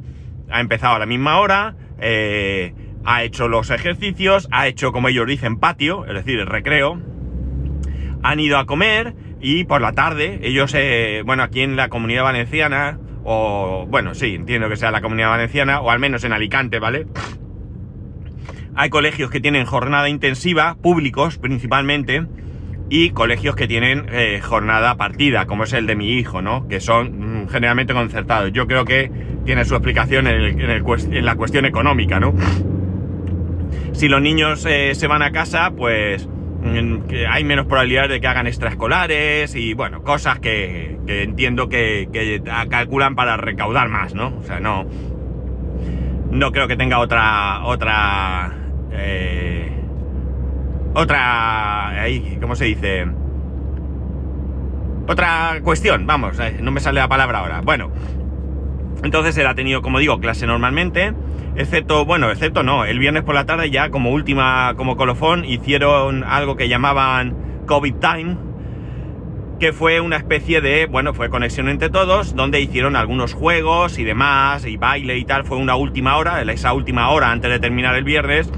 Ha 0.49 0.61
empezado 0.61 0.95
a 0.95 0.99
la 0.99 1.05
misma 1.05 1.39
hora, 1.39 1.75
eh, 1.99 2.73
ha 3.03 3.23
hecho 3.23 3.47
los 3.47 3.69
ejercicios, 3.69 4.47
ha 4.51 4.67
hecho, 4.67 4.91
como 4.91 5.09
ellos 5.09 5.27
dicen, 5.27 5.57
patio, 5.57 6.05
es 6.05 6.13
decir, 6.13 6.39
el 6.39 6.47
recreo, 6.47 7.01
han 8.23 8.39
ido 8.39 8.57
a 8.57 8.65
comer 8.65 9.15
y 9.41 9.65
por 9.65 9.81
la 9.81 9.91
tarde 9.93 10.39
ellos, 10.43 10.73
eh, 10.73 11.21
bueno, 11.25 11.43
aquí 11.43 11.61
en 11.61 11.75
la 11.75 11.89
comunidad 11.89 12.23
valenciana, 12.23 12.99
o 13.23 13.85
bueno, 13.89 14.15
sí, 14.15 14.35
entiendo 14.35 14.69
que 14.69 14.77
sea 14.77 14.91
la 14.91 15.01
comunidad 15.01 15.29
valenciana, 15.29 15.81
o 15.81 15.91
al 15.91 15.99
menos 15.99 16.23
en 16.23 16.33
Alicante, 16.33 16.79
¿vale? 16.79 17.07
Hay 18.75 18.89
colegios 18.89 19.31
que 19.31 19.39
tienen 19.41 19.65
jornada 19.65 20.07
intensiva, 20.07 20.77
públicos 20.81 21.37
principalmente, 21.37 22.25
y 22.89 23.09
colegios 23.09 23.55
que 23.55 23.67
tienen 23.67 24.07
eh, 24.11 24.39
jornada 24.41 24.95
partida, 24.95 25.45
como 25.45 25.63
es 25.63 25.73
el 25.73 25.87
de 25.87 25.95
mi 25.95 26.11
hijo, 26.11 26.41
¿no? 26.41 26.67
Que 26.67 26.79
son 26.79 27.26
mm, 27.47 27.49
generalmente 27.49 27.93
concertados. 27.93 28.51
Yo 28.51 28.67
creo 28.67 28.85
que 28.85 29.11
tiene 29.45 29.65
su 29.65 29.75
explicación 29.75 30.27
en, 30.27 31.25
la 31.25 31.35
cuestión 31.35 31.65
económica, 31.65 32.19
¿no? 32.19 32.33
Si 33.93 34.07
los 34.07 34.21
niños 34.21 34.65
eh, 34.67 34.93
se 34.93 35.07
van 35.07 35.21
a 35.21 35.31
casa, 35.31 35.71
pues 35.75 36.27
que 37.07 37.27
hay 37.27 37.43
menos 37.43 37.65
probabilidad 37.65 38.09
de 38.09 38.19
que 38.19 38.27
hagan 38.27 38.47
extraescolares 38.47 39.55
y 39.55 39.73
bueno, 39.73 40.03
cosas 40.03 40.39
que, 40.39 40.97
entiendo 41.07 41.69
que, 41.69 42.41
calculan 42.69 43.15
para 43.15 43.37
recaudar 43.37 43.89
más, 43.89 44.13
¿no? 44.13 44.35
O 44.37 44.43
sea, 44.43 44.59
no. 44.59 44.85
No 46.31 46.51
creo 46.51 46.67
que 46.67 46.75
tenga 46.75 46.99
otra. 46.99 47.63
otra. 47.63 48.53
Eh, 48.91 49.71
otra. 50.93 51.93
¿cómo 52.41 52.55
se 52.55 52.65
dice? 52.65 53.05
Otra 55.07 55.59
cuestión, 55.63 56.05
vamos, 56.05 56.39
eh, 56.39 56.57
no 56.61 56.71
me 56.71 56.79
sale 56.79 56.99
la 56.99 57.07
palabra 57.07 57.39
ahora. 57.39 57.61
Bueno, 57.61 57.91
entonces 59.03 59.37
él 59.37 59.47
ha 59.47 59.55
tenido, 59.55 59.81
como 59.81 59.99
digo, 59.99 60.19
clase 60.19 60.45
normalmente 60.45 61.13
excepto, 61.57 62.05
bueno, 62.05 62.29
excepto 62.29 62.63
no, 62.63 62.85
el 62.85 62.99
viernes 62.99 63.23
por 63.23 63.35
la 63.35 63.45
tarde 63.45 63.69
ya 63.69 63.89
como 63.89 64.11
última, 64.11 64.73
como 64.75 64.95
colofón, 64.95 65.43
hicieron 65.43 66.23
algo 66.23 66.55
que 66.55 66.69
llamaban 66.69 67.35
COVID 67.65 67.95
Time, 67.95 68.37
que 69.59 69.73
fue 69.73 69.99
una 69.99 70.17
especie 70.17 70.61
de, 70.61 70.85
bueno, 70.85 71.15
fue 71.15 71.29
conexión 71.29 71.67
entre 71.67 71.89
todos, 71.89 72.35
donde 72.35 72.61
hicieron 72.61 72.95
algunos 72.95 73.33
juegos 73.33 73.97
y 73.97 74.03
demás, 74.03 74.65
y 74.67 74.77
baile 74.77 75.17
y 75.17 75.25
tal, 75.25 75.45
fue 75.45 75.57
una 75.57 75.75
última 75.75 76.15
hora, 76.17 76.41
esa 76.43 76.73
última 76.73 77.09
hora 77.09 77.31
antes 77.31 77.49
de 77.49 77.59
terminar 77.59 77.95
el 77.95 78.03
viernes, 78.03 78.51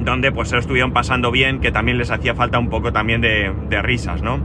donde 0.00 0.32
pues 0.32 0.48
se 0.48 0.56
lo 0.56 0.60
estuvieron 0.60 0.92
pasando 0.92 1.30
bien, 1.30 1.60
que 1.60 1.70
también 1.70 1.98
les 1.98 2.10
hacía 2.10 2.34
falta 2.34 2.58
un 2.58 2.68
poco 2.68 2.92
también 2.92 3.20
de, 3.20 3.52
de 3.68 3.80
risas, 3.80 4.22
¿no? 4.22 4.40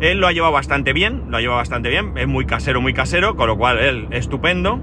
Él 0.00 0.18
lo 0.18 0.26
ha 0.26 0.32
llevado 0.32 0.52
bastante 0.52 0.92
bien, 0.92 1.24
lo 1.28 1.36
ha 1.36 1.40
llevado 1.40 1.58
bastante 1.58 1.88
bien, 1.88 2.16
es 2.16 2.28
muy 2.28 2.46
casero, 2.46 2.80
muy 2.80 2.94
casero, 2.94 3.36
con 3.36 3.48
lo 3.48 3.56
cual 3.56 3.78
él 3.78 4.08
estupendo. 4.10 4.80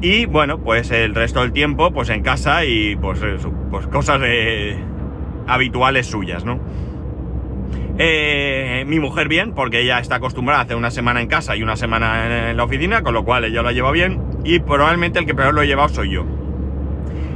Y 0.00 0.26
bueno, 0.26 0.58
pues 0.58 0.90
el 0.90 1.14
resto 1.14 1.40
del 1.40 1.52
tiempo, 1.52 1.90
pues 1.92 2.08
en 2.08 2.22
casa 2.22 2.64
y 2.64 2.96
pues, 2.96 3.20
pues 3.70 3.86
cosas 3.88 4.20
de, 4.20 4.78
habituales 5.48 6.06
suyas, 6.06 6.44
¿no? 6.44 6.60
Eh, 8.00 8.84
mi 8.86 9.00
mujer 9.00 9.26
bien, 9.26 9.54
porque 9.54 9.80
ella 9.80 9.98
está 9.98 10.16
acostumbrada 10.16 10.60
a 10.60 10.64
hacer 10.64 10.76
una 10.76 10.92
semana 10.92 11.20
en 11.20 11.26
casa 11.26 11.56
y 11.56 11.64
una 11.64 11.74
semana 11.74 12.50
en, 12.50 12.56
la 12.56 12.62
oficina, 12.62 13.02
con 13.02 13.12
lo 13.12 13.24
cual 13.24 13.44
ella 13.44 13.62
lo 13.62 13.72
lleva 13.72 13.90
bien. 13.90 14.22
Y 14.44 14.60
probablemente 14.60 15.18
el 15.18 15.26
que 15.26 15.34
peor 15.34 15.52
lo 15.52 15.62
he 15.62 15.66
llevado 15.66 15.88
soy 15.88 16.10
yo. 16.10 16.24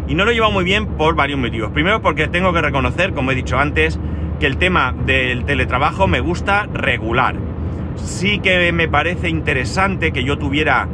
Y 0.07 0.15
no 0.15 0.25
lo 0.25 0.31
he 0.31 0.35
llevado 0.35 0.53
muy 0.53 0.65
bien 0.65 0.87
por 0.87 1.17
varios 1.17 1.41
motivos. 1.41 1.73
Primero 1.73 2.01
porque 2.01 2.29
tengo 2.29 2.53
que 2.53 2.61
reconocer, 2.61 3.13
como 3.13 3.33
he 3.33 3.35
dicho 3.35 3.59
antes, 3.59 3.99
que 4.41 4.47
el 4.47 4.57
tema 4.57 4.95
del 5.07 5.45
teletrabajo 5.45 6.07
me 6.07 6.21
gusta 6.21 6.69
regular. 6.73 7.37
Sí 7.97 8.39
que 8.39 8.73
me 8.73 8.89
parece 8.89 9.29
interesante 9.29 10.13
que 10.13 10.25
yo 10.25 10.39
tuviera 10.39 10.89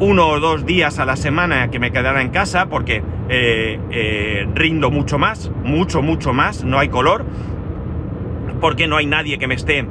uno 0.00 0.28
o 0.28 0.40
dos 0.40 0.64
días 0.64 0.98
a 0.98 1.04
la 1.04 1.16
semana 1.16 1.70
que 1.70 1.78
me 1.78 1.90
quedara 1.90 2.22
en 2.22 2.30
casa 2.30 2.68
porque 2.68 3.02
eh, 3.28 3.80
eh, 3.90 4.46
rindo 4.54 4.90
mucho 4.90 5.18
más, 5.18 5.50
mucho, 5.64 6.02
mucho 6.02 6.32
más, 6.32 6.64
no 6.64 6.78
hay 6.78 6.88
color, 6.88 7.24
porque 8.60 8.86
no 8.86 8.96
hay 8.96 9.06
nadie 9.06 9.38
que 9.38 9.46
me 9.46 9.54
esté 9.54 9.86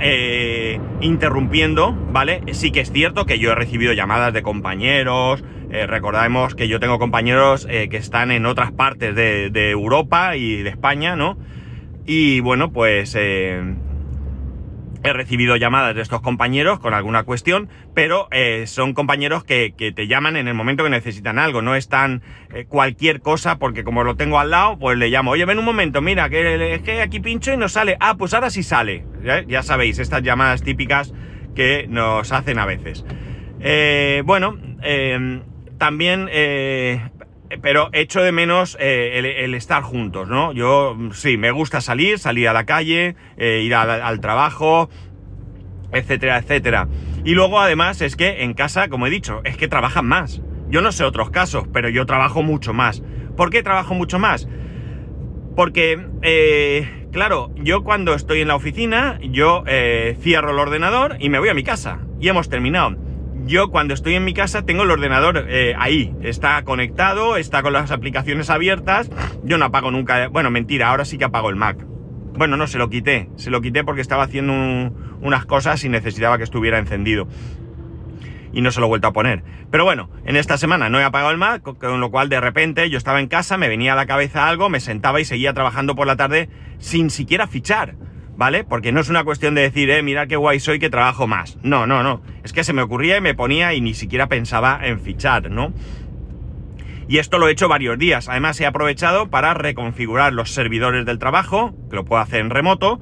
eh, 0.00 0.80
interrumpiendo, 1.00 1.96
¿vale? 2.12 2.42
Sí 2.52 2.72
que 2.72 2.80
es 2.80 2.90
cierto 2.90 3.26
que 3.26 3.38
yo 3.38 3.52
he 3.52 3.54
recibido 3.54 3.92
llamadas 3.92 4.32
de 4.32 4.42
compañeros, 4.42 5.44
recordemos 5.70 6.54
que 6.54 6.66
yo 6.66 6.80
tengo 6.80 6.98
compañeros 6.98 7.66
que 7.66 7.96
están 7.98 8.30
en 8.30 8.46
otras 8.46 8.72
partes 8.72 9.14
de, 9.14 9.50
de, 9.50 9.70
Europa 9.70 10.34
y 10.34 10.62
de 10.62 10.70
España, 10.70 11.14
¿no? 11.14 11.36
Y 12.08 12.40
bueno, 12.40 12.72
pues 12.72 13.14
He 15.04 15.12
recibido 15.12 15.54
llamadas 15.56 15.94
de 15.94 16.02
estos 16.02 16.20
compañeros 16.20 16.80
con 16.80 16.92
alguna 16.92 17.22
cuestión, 17.22 17.68
pero 17.94 18.26
eh, 18.32 18.64
son 18.66 18.94
compañeros 18.94 19.44
que, 19.44 19.72
te 19.94 20.06
llaman 20.08 20.36
en 20.36 20.48
el 20.48 20.54
momento 20.54 20.82
que 20.82 20.90
necesitan 20.90 21.38
algo, 21.38 21.62
no 21.62 21.76
están 21.76 22.22
eh, 22.52 22.64
cualquier 22.66 23.20
cosa, 23.20 23.58
porque 23.58 23.84
como 23.84 24.02
lo 24.02 24.16
tengo 24.16 24.40
al 24.40 24.50
lado, 24.50 24.76
pues 24.78 24.98
le 24.98 25.08
llamo, 25.08 25.30
oye, 25.30 25.44
ven 25.44 25.58
un 25.58 25.64
momento, 25.64 26.02
mira, 26.02 26.28
que 26.28 26.74
es 26.74 26.82
que 26.82 27.00
aquí 27.00 27.20
pincho 27.20 27.52
y 27.52 27.56
no 27.56 27.68
sale. 27.68 27.96
Ah, 28.00 28.16
pues 28.18 28.34
ahora 28.34 28.50
sí 28.50 28.64
sale. 28.64 29.04
Ya, 29.46 29.62
sabéis, 29.62 30.00
estas 30.00 30.22
llamadas 30.22 30.62
típicas 30.62 31.14
que 31.54 31.86
nos 31.88 32.32
hacen 32.32 32.58
a 32.58 32.66
veces. 32.66 33.04
Eh, 33.60 34.22
bueno, 34.24 34.58
también 35.78 36.28
pero 37.62 37.88
echo 37.92 38.22
de 38.22 38.32
menos 38.32 38.76
el, 38.80 39.54
estar 39.54 39.82
juntos, 39.82 40.28
¿no? 40.28 40.52
Yo 40.52 40.96
sí, 41.12 41.36
me 41.36 41.50
gusta 41.50 41.80
salir, 41.80 42.18
salir 42.18 42.48
a 42.48 42.52
la 42.52 42.64
calle, 42.64 43.16
ir 43.38 43.74
al, 43.74 44.20
trabajo, 44.20 44.90
etcétera, 45.92 46.38
etcétera. 46.38 46.88
Y 47.24 47.34
luego 47.34 47.60
además 47.60 48.00
es 48.00 48.16
que 48.16 48.42
en 48.42 48.54
casa, 48.54 48.88
como 48.88 49.06
he 49.06 49.10
dicho, 49.10 49.40
es 49.44 49.56
que 49.56 49.68
trabajan 49.68 50.06
más. 50.06 50.42
Yo 50.70 50.82
no 50.82 50.92
sé 50.92 51.04
otros 51.04 51.30
casos, 51.30 51.64
pero 51.72 51.88
yo 51.88 52.06
trabajo 52.06 52.42
mucho 52.42 52.74
más. 52.74 53.02
¿Por 53.36 53.50
qué 53.50 53.62
trabajo 53.62 53.94
mucho 53.94 54.18
más? 54.18 54.48
Porque, 55.56 56.06
eh, 56.22 57.06
claro, 57.10 57.50
yo 57.56 57.82
cuando 57.82 58.14
estoy 58.14 58.42
en 58.42 58.48
la 58.48 58.56
oficina, 58.56 59.18
yo 59.22 59.64
eh, 59.66 60.16
cierro 60.20 60.50
el 60.50 60.58
ordenador 60.58 61.16
y 61.18 61.30
me 61.30 61.38
voy 61.38 61.48
a 61.48 61.54
mi 61.54 61.64
casa. 61.64 62.00
Y 62.20 62.28
hemos 62.28 62.48
terminado 62.48 62.96
yo 63.46 63.70
cuando 63.70 63.94
estoy 63.94 64.14
en 64.14 64.24
mi 64.24 64.34
casa 64.34 64.64
tengo 64.64 64.82
el 64.82 64.90
ordenador 64.90 65.46
eh, 65.48 65.74
ahí, 65.78 66.14
está 66.22 66.62
conectado, 66.64 67.36
está 67.36 67.62
con 67.62 67.72
las 67.72 67.90
aplicaciones 67.90 68.50
abiertas, 68.50 69.10
yo 69.44 69.58
no 69.58 69.66
apago 69.66 69.90
nunca, 69.90 70.28
bueno, 70.28 70.50
mentira, 70.50 70.90
ahora 70.90 71.04
sí 71.04 71.18
que 71.18 71.24
apago 71.24 71.50
el 71.50 71.56
Mac. 71.56 71.84
Bueno, 72.36 72.56
no, 72.56 72.66
se 72.66 72.78
lo 72.78 72.88
quité, 72.88 73.28
se 73.36 73.50
lo 73.50 73.60
quité 73.60 73.84
porque 73.84 74.00
estaba 74.00 74.22
haciendo 74.22 74.52
unas 75.20 75.46
cosas 75.46 75.82
y 75.84 75.88
necesitaba 75.88 76.38
que 76.38 76.44
estuviera 76.44 76.78
encendido. 76.78 77.26
Y 78.52 78.62
no 78.62 78.70
se 78.70 78.80
lo 78.80 78.86
he 78.86 78.88
vuelto 78.88 79.08
a 79.08 79.12
poner. 79.12 79.42
Pero 79.70 79.84
bueno, 79.84 80.08
en 80.24 80.36
esta 80.36 80.56
semana 80.56 80.88
no 80.88 80.98
he 81.00 81.04
apagado 81.04 81.30
el 81.32 81.38
Mac, 81.38 81.62
con 81.62 82.00
lo 82.00 82.10
cual 82.10 82.28
de 82.28 82.40
repente 82.40 82.88
yo 82.90 82.96
estaba 82.96 83.20
en 83.20 83.28
casa, 83.28 83.58
me 83.58 83.68
venía 83.68 83.92
a 83.92 83.96
la 83.96 84.06
cabeza 84.06 84.48
algo, 84.48 84.68
me 84.68 84.80
sentaba 84.80 85.20
y 85.20 85.24
seguía 85.24 85.52
trabajando 85.52 85.94
por 85.94 86.06
la 86.06 86.16
tarde 86.16 86.48
sin 86.78 87.10
siquiera 87.10 87.46
fichar. 87.46 87.96
¿Vale? 88.38 88.62
Porque 88.62 88.92
no 88.92 89.00
es 89.00 89.08
una 89.08 89.24
cuestión 89.24 89.56
de 89.56 89.62
decir, 89.62 89.90
eh, 89.90 90.00
mira 90.00 90.28
qué 90.28 90.36
guay 90.36 90.60
soy 90.60 90.78
que 90.78 90.88
trabajo 90.88 91.26
más. 91.26 91.58
No, 91.62 91.88
no, 91.88 92.04
no. 92.04 92.22
Es 92.44 92.52
que 92.52 92.62
se 92.62 92.72
me 92.72 92.82
ocurría 92.82 93.16
y 93.16 93.20
me 93.20 93.34
ponía 93.34 93.74
y 93.74 93.80
ni 93.80 93.94
siquiera 93.94 94.28
pensaba 94.28 94.78
en 94.80 95.00
fichar, 95.00 95.50
¿no? 95.50 95.72
Y 97.08 97.18
esto 97.18 97.38
lo 97.38 97.48
he 97.48 97.52
hecho 97.52 97.68
varios 97.68 97.98
días. 97.98 98.28
Además 98.28 98.60
he 98.60 98.66
aprovechado 98.66 99.28
para 99.28 99.54
reconfigurar 99.54 100.32
los 100.32 100.52
servidores 100.52 101.04
del 101.04 101.18
trabajo, 101.18 101.74
que 101.90 101.96
lo 101.96 102.04
puedo 102.04 102.22
hacer 102.22 102.40
en 102.40 102.50
remoto, 102.50 103.00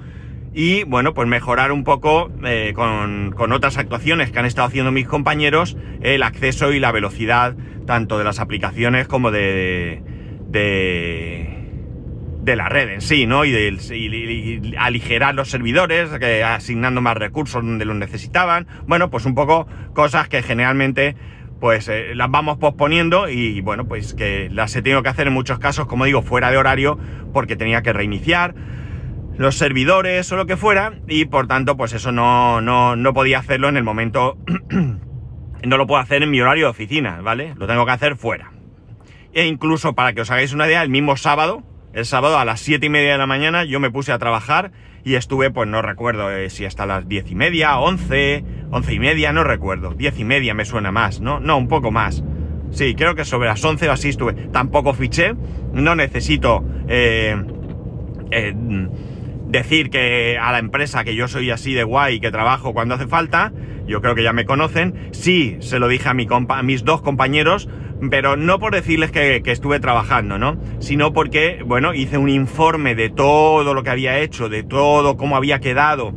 y 0.55 0.85
bueno, 0.85 1.12
pues 1.12 1.28
mejorar 1.28 1.71
un 1.71 1.85
poco 1.85 2.31
eh, 2.43 2.73
con, 2.75 3.33
con, 3.37 3.52
otras 3.52 3.76
actuaciones 3.76 4.31
que 4.31 4.38
han 4.38 4.47
estado 4.47 4.69
haciendo 4.69 4.90
mis 4.90 5.07
compañeros 5.07 5.76
el 6.00 6.23
acceso 6.23 6.73
y 6.73 6.81
la 6.81 6.93
velocidad 6.93 7.57
tanto 7.85 8.16
de 8.16 8.25
las 8.25 8.40
aplicaciones 8.40 9.07
como 9.07 9.31
de, 9.31 10.02
de 10.49 11.55
de 12.47 12.55
la 12.55 12.69
red 12.69 12.88
en 12.88 13.00
sí, 13.00 13.26
¿no? 13.26 13.45
Y, 13.45 13.50
de, 13.50 14.76
aligerar 14.79 15.35
los 15.35 15.50
servidores, 15.50 16.11
asignando 16.45 17.00
más 17.00 17.17
recursos 17.17 17.62
donde 17.62 17.85
los 17.85 17.97
necesitaban. 17.97 18.69
Bueno, 18.87 19.11
pues 19.11 19.26
un 19.26 19.35
poco 19.35 19.67
cosas 19.95 20.29
que 20.29 20.43
generalmente 20.43 21.17
pues 21.61 21.88
eh, 21.88 22.15
las 22.15 22.31
vamos 22.31 22.59
posponiendo 22.59 23.29
y 23.29 23.61
bueno, 23.62 23.88
pues 23.88 24.15
que 24.15 24.49
las 24.50 24.76
he 24.76 24.83
tenido 24.83 25.03
que 25.03 25.09
hacer 25.09 25.26
en 25.26 25.33
muchos 25.33 25.59
casos, 25.59 25.87
como 25.87 26.05
digo, 26.05 26.23
fuera 26.23 26.50
de 26.50 26.57
horario 26.57 26.99
porque 27.33 27.57
tenía 27.57 27.83
que 27.83 27.93
reiniciar 27.93 28.55
los 29.37 29.57
servidores 29.57 30.31
o 30.31 30.37
lo 30.37 30.47
que 30.47 30.57
fuera 30.57 30.95
y 31.09 31.25
por 31.25 31.49
tanto 31.49 31.76
pues 31.76 31.95
eso 31.95 32.12
no, 32.12 32.61
no, 32.61 32.95
no 32.95 33.12
podía 33.12 33.41
hacerlo 33.41 33.69
en 33.69 33.76
el 33.76 33.85
momento, 33.85 34.38
no 35.65 35.76
lo 35.76 35.87
puedo 35.87 36.00
hacer 36.00 36.23
en 36.23 36.31
mi 36.31 36.41
horario 36.41 36.67
de 36.67 36.71
oficina, 36.71 37.21
¿vale? 37.23 37.55
Lo 37.57 37.67
tengo 37.67 37.85
que 37.87 37.93
hacer 37.93 38.17
fuera. 38.17 38.53
E 39.33 39.47
incluso 39.47 39.95
para 39.95 40.12
que 40.12 40.21
os 40.21 40.31
hagáis 40.31 40.53
una 40.53 40.67
idea, 40.67 40.83
el 40.83 40.91
mismo 40.91 41.17
sábado, 41.17 41.65
el 41.97 42.05
sábado 42.05 42.38
a 42.38 42.45
las 42.45 42.61
7 42.61 42.85
y 42.85 42.91
media 42.91 43.12
de 43.12 43.19
la 43.19 43.26
mañana 43.26 43.65
yo 43.65 43.81
me 43.81 43.91
puse 43.91 44.12
a 44.12 44.19
trabajar 44.19 44.71
y 45.03 45.15
estuve, 45.15 45.50
pues 45.50 45.67
no 45.67 45.81
recuerdo 45.81 46.31
eh, 46.31 46.50
si 46.50 46.67
hasta 46.67 46.85
las 46.85 47.09
10 47.09 47.31
y 47.31 47.35
media, 47.35 47.79
11, 47.79 48.45
11 48.71 48.93
y 48.93 48.99
media, 48.99 49.33
no 49.33 49.45
recuerdo. 49.45 49.95
10 49.95 50.19
y 50.19 50.25
media 50.25 50.53
me 50.53 50.67
suena 50.67 50.93
más, 50.93 51.21
¿no? 51.21 51.41
No, 51.41 51.57
un 51.57 51.69
poco 51.69 51.91
más. 51.91 52.23
Sí, 52.71 52.95
creo 52.95 53.15
que 53.15 53.25
sobre 53.25 53.49
las 53.49 53.65
11 53.65 53.88
o 53.88 53.93
así 53.93 54.11
estuve. 54.11 54.35
Tampoco 54.53 54.93
fiché, 54.93 55.35
no 55.73 55.95
necesito 55.97 56.62
eh, 56.87 57.35
eh, 58.31 58.53
decir 59.47 59.88
que 59.88 60.37
a 60.38 60.53
la 60.53 60.59
empresa 60.59 61.03
que 61.03 61.15
yo 61.15 61.29
soy 61.29 61.50
así 61.50 61.73
de 61.73 61.85
guay 61.85 62.17
y 62.17 62.21
que 62.21 62.31
trabajo 62.31 62.75
cuando 62.75 62.97
hace 62.97 63.07
falta. 63.07 63.55
Yo 63.87 64.03
creo 64.03 64.15
que 64.15 64.23
ya 64.23 64.35
me 64.35 64.45
conocen. 64.45 65.09
Sí, 65.12 65.57
se 65.61 65.79
lo 65.79 65.88
dije 65.88 66.11
a, 66.11 66.15
mi 66.15 66.26
a 66.31 66.62
mis 66.62 66.85
dos 66.85 67.00
compañeros 67.00 67.71
pero 68.11 68.37
no 68.37 68.59
por 68.59 68.75
decirles 68.75 69.11
que, 69.11 69.43
estuve 69.45 69.81
trabajando, 69.81 70.38
¿no? 70.38 70.61
Sino 70.79 71.12
porque, 71.12 71.62
bueno, 71.65 71.95
hice 71.95 72.19
un 72.19 72.29
informe 72.29 72.95
de 72.95 73.11
todo 73.11 73.75
lo 73.75 73.83
que 73.83 73.91
había 73.91 74.19
hecho, 74.19 74.49
de 74.49 74.62
todo 74.62 75.17
cómo 75.17 75.37
había 75.37 75.61
quedado, 75.61 76.15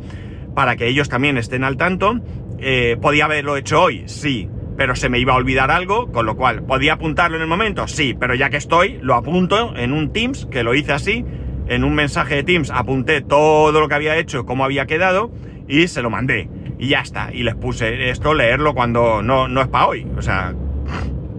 para 0.54 0.76
que 0.76 0.88
ellos 0.88 1.08
también 1.08 1.38
estén 1.38 1.64
al 1.64 1.76
tanto. 1.76 2.20
Eh, 2.58 2.96
¿Podía 3.00 3.24
haberlo 3.24 3.56
hecho 3.56 3.82
hoy? 3.82 4.04
Sí, 4.06 4.48
pero 4.76 4.94
se 4.94 5.08
me 5.08 5.18
iba 5.18 5.32
a 5.32 5.36
olvidar 5.36 5.70
algo, 5.70 6.10
con 6.12 6.26
lo 6.26 6.36
cual, 6.36 6.62
¿podía 6.62 6.94
apuntarlo 6.94 7.36
en 7.36 7.42
el 7.42 7.48
momento? 7.48 7.86
Sí, 7.88 8.14
pero 8.18 8.34
ya 8.34 8.50
que 8.50 8.56
estoy, 8.56 8.98
lo 9.02 9.14
apunto 9.14 9.74
en 9.76 9.92
un 9.92 10.12
Teams, 10.12 10.46
que 10.46 10.62
lo 10.62 10.74
hice 10.74 10.92
así, 10.92 11.24
en 11.68 11.84
un 11.84 11.94
mensaje 11.94 12.36
de 12.36 12.42
Teams 12.42 12.70
apunté 12.70 13.20
todo 13.20 13.78
lo 13.80 13.88
que 13.88 13.94
había 13.94 14.16
hecho, 14.16 14.44
cómo 14.44 14.64
había 14.64 14.86
quedado, 14.86 15.30
y 15.68 15.86
se 15.88 16.02
lo 16.02 16.10
mandé. 16.10 16.48
Y 16.78 16.88
ya 16.88 17.00
está, 17.00 17.30
y 17.32 17.42
les 17.42 17.54
puse 17.54 18.10
esto, 18.10 18.34
leerlo 18.34 18.74
cuando 18.74 19.22
no, 19.22 19.48
no 19.48 19.60
es 19.60 19.68
para 19.68 19.86
hoy, 19.86 20.06
o 20.16 20.22
sea, 20.22 20.54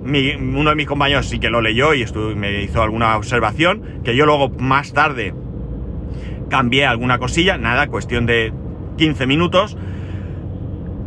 uno 0.03 0.69
de 0.69 0.75
mis 0.75 0.87
compañeros 0.87 1.27
sí 1.27 1.39
que 1.39 1.49
lo 1.49 1.61
leyó 1.61 1.93
y 1.93 2.05
me 2.35 2.63
hizo 2.63 2.81
alguna 2.81 3.17
observación, 3.17 4.01
que 4.03 4.15
yo 4.15 4.25
luego 4.25 4.49
más 4.49 4.93
tarde 4.93 5.33
cambié 6.49 6.85
alguna 6.85 7.17
cosilla, 7.17 7.57
nada, 7.57 7.87
cuestión 7.87 8.25
de 8.25 8.53
15 8.97 9.25
minutos. 9.27 9.77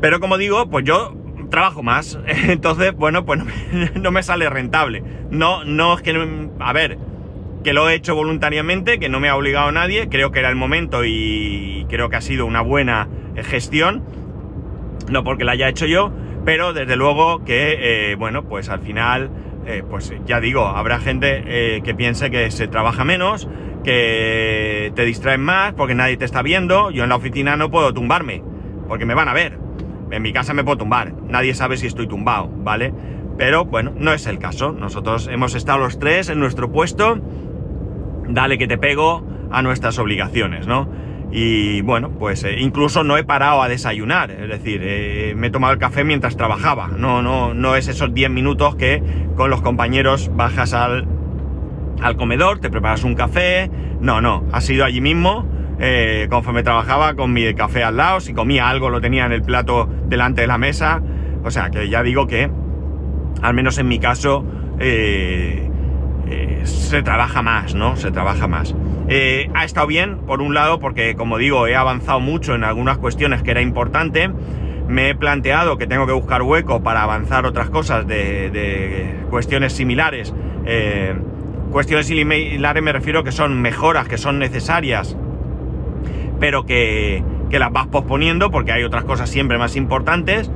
Pero 0.00 0.20
como 0.20 0.38
digo, 0.38 0.68
pues 0.68 0.84
yo 0.84 1.14
trabajo 1.50 1.82
más, 1.82 2.18
entonces, 2.26 2.94
bueno, 2.94 3.24
pues 3.24 3.40
no 3.94 4.10
me, 4.10 4.22
sale 4.22 4.48
rentable. 4.50 5.02
No, 5.30 5.64
no 5.64 5.94
es 5.94 6.02
que, 6.02 6.48
a 6.58 6.72
ver, 6.72 6.98
que 7.62 7.72
lo 7.72 7.88
he 7.88 7.94
hecho 7.94 8.14
voluntariamente, 8.14 8.98
que 8.98 9.08
no 9.08 9.20
me 9.20 9.28
ha 9.28 9.36
obligado 9.36 9.70
nadie, 9.72 10.08
creo 10.08 10.30
que 10.30 10.40
era 10.40 10.50
el 10.50 10.56
momento 10.56 11.04
y 11.04 11.86
creo 11.88 12.08
que 12.10 12.16
ha 12.16 12.20
sido 12.20 12.46
una 12.46 12.60
buena 12.60 13.08
gestión, 13.36 14.04
no 15.08 15.24
porque 15.24 15.44
la 15.44 15.52
haya 15.52 15.68
hecho 15.68 15.86
yo, 15.86 16.12
pero 16.44 16.72
desde 16.72 16.96
luego 16.96 17.44
que, 17.44 18.12
eh, 18.12 18.14
bueno, 18.16 18.44
pues 18.44 18.68
al 18.68 18.80
final, 18.80 19.30
eh, 19.66 19.82
pues 19.88 20.12
ya 20.26 20.40
digo, 20.40 20.66
habrá 20.66 20.98
gente 20.98 21.42
eh, 21.46 21.80
que 21.82 21.94
piense 21.94 22.30
que 22.30 22.50
se 22.50 22.68
trabaja 22.68 23.04
menos, 23.04 23.48
que 23.82 24.92
te 24.94 25.04
distraen 25.04 25.42
más 25.42 25.74
porque 25.74 25.94
nadie 25.94 26.16
te 26.16 26.24
está 26.24 26.42
viendo. 26.42 26.90
Yo 26.90 27.04
en 27.04 27.08
la 27.08 27.16
oficina 27.16 27.56
no 27.56 27.70
puedo 27.70 27.92
tumbarme, 27.94 28.42
porque 28.88 29.06
me 29.06 29.14
van 29.14 29.28
a 29.28 29.32
ver. 29.32 29.58
En 30.10 30.22
mi 30.22 30.32
casa 30.32 30.54
me 30.54 30.64
puedo 30.64 30.78
tumbar, 30.78 31.12
nadie 31.28 31.54
sabe 31.54 31.76
si 31.76 31.86
estoy 31.86 32.06
tumbado, 32.06 32.48
¿vale? 32.48 32.92
Pero 33.36 33.64
bueno, 33.64 33.92
no 33.96 34.12
es 34.12 34.26
el 34.26 34.38
caso. 34.38 34.72
Nosotros 34.72 35.28
hemos 35.28 35.54
estado 35.54 35.78
los 35.78 35.98
tres 35.98 36.28
en 36.28 36.38
nuestro 36.38 36.70
puesto, 36.70 37.18
dale 38.28 38.58
que 38.58 38.68
te 38.68 38.78
pego 38.78 39.26
a 39.50 39.62
nuestras 39.62 39.98
obligaciones, 39.98 40.66
¿no? 40.66 40.88
Y 41.36 41.80
bueno, 41.80 42.10
pues 42.10 42.44
eh, 42.44 42.60
incluso 42.60 43.02
no 43.02 43.16
he 43.16 43.24
parado 43.24 43.60
a 43.60 43.68
desayunar, 43.68 44.30
es 44.30 44.48
decir, 44.48 44.80
eh, 44.84 45.34
me 45.36 45.48
he 45.48 45.50
tomado 45.50 45.72
el 45.72 45.80
café 45.80 46.04
mientras 46.04 46.36
trabajaba. 46.36 46.86
No, 46.96 47.22
no, 47.22 47.54
no 47.54 47.74
es 47.74 47.88
esos 47.88 48.14
10 48.14 48.30
minutos 48.30 48.76
que 48.76 49.02
con 49.34 49.50
los 49.50 49.60
compañeros 49.60 50.30
bajas 50.32 50.74
al, 50.74 51.08
al 52.00 52.16
comedor, 52.16 52.60
te 52.60 52.70
preparas 52.70 53.02
un 53.02 53.16
café. 53.16 53.68
No, 54.00 54.20
no, 54.20 54.44
ha 54.52 54.60
sido 54.60 54.84
allí 54.84 55.00
mismo, 55.00 55.44
eh, 55.80 56.28
conforme 56.30 56.62
trabajaba, 56.62 57.14
con 57.14 57.32
mi 57.32 57.52
café 57.54 57.82
al 57.82 57.96
lado. 57.96 58.20
Si 58.20 58.32
comía 58.32 58.68
algo, 58.68 58.88
lo 58.88 59.00
tenía 59.00 59.26
en 59.26 59.32
el 59.32 59.42
plato 59.42 59.88
delante 60.06 60.42
de 60.42 60.46
la 60.46 60.58
mesa. 60.58 61.02
O 61.42 61.50
sea, 61.50 61.70
que 61.70 61.88
ya 61.88 62.04
digo 62.04 62.28
que, 62.28 62.48
al 63.42 63.54
menos 63.54 63.76
en 63.78 63.88
mi 63.88 63.98
caso, 63.98 64.44
se 64.78 65.68
trabaja 67.02 67.42
más, 67.42 67.74
¿no? 67.74 67.96
Se 67.96 68.12
trabaja 68.12 68.46
más. 68.46 68.76
Eh, 69.08 69.50
ha 69.54 69.64
estado 69.64 69.86
bien, 69.86 70.18
por 70.26 70.40
un 70.40 70.54
lado, 70.54 70.80
porque 70.80 71.14
como 71.14 71.38
digo, 71.38 71.66
he 71.66 71.76
avanzado 71.76 72.20
mucho 72.20 72.54
en 72.54 72.64
algunas 72.64 72.98
cuestiones 72.98 73.42
que 73.42 73.50
era 73.50 73.60
importante. 73.60 74.30
Me 74.88 75.10
he 75.10 75.14
planteado 75.14 75.78
que 75.78 75.86
tengo 75.86 76.06
que 76.06 76.12
buscar 76.12 76.42
hueco 76.42 76.82
para 76.82 77.02
avanzar 77.02 77.46
otras 77.46 77.70
cosas 77.70 78.06
de, 78.06 79.14
cuestiones 79.30 79.72
similares. 79.72 80.34
Eh, 80.66 81.14
cuestiones 81.70 82.06
similares 82.06 82.82
me 82.82 82.92
refiero 82.92 83.24
que 83.24 83.32
son 83.32 83.60
mejoras, 83.60 84.08
que 84.08 84.18
son 84.18 84.38
necesarias, 84.38 85.16
pero 86.40 86.64
que, 86.64 87.22
que 87.50 87.58
las 87.58 87.72
vas 87.72 87.86
posponiendo 87.88 88.50
porque 88.50 88.72
hay 88.72 88.84
otras 88.84 89.04
cosas 89.04 89.28
siempre 89.30 89.58
más 89.58 89.76
importantes. 89.76 90.50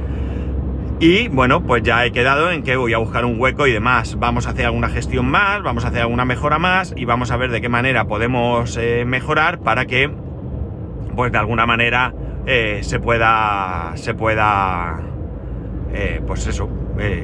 Y 1.00 1.28
bueno, 1.28 1.62
pues 1.62 1.84
ya 1.84 2.04
he 2.04 2.10
quedado 2.10 2.50
en 2.50 2.64
que 2.64 2.74
voy 2.74 2.92
a 2.92 2.98
buscar 2.98 3.24
un 3.24 3.40
hueco 3.40 3.68
y 3.68 3.72
demás. 3.72 4.16
Vamos 4.18 4.48
a 4.48 4.50
hacer 4.50 4.66
alguna 4.66 4.88
gestión 4.88 5.26
más, 5.30 5.62
vamos 5.62 5.84
a 5.84 5.88
hacer 5.88 6.00
alguna 6.00 6.24
mejora 6.24 6.58
más 6.58 6.92
y 6.96 7.04
vamos 7.04 7.30
a 7.30 7.36
ver 7.36 7.52
de 7.52 7.60
qué 7.60 7.68
manera 7.68 8.06
podemos 8.06 8.76
eh, 8.76 9.04
mejorar 9.06 9.60
para 9.60 9.86
que, 9.86 10.10
pues 11.14 11.30
de 11.30 11.38
alguna 11.38 11.66
manera, 11.66 12.14
eh, 12.46 12.80
se 12.82 12.98
pueda, 12.98 13.92
se 13.94 14.14
pueda, 14.14 15.00
eh, 15.92 16.20
pues 16.26 16.48
eso, 16.48 16.68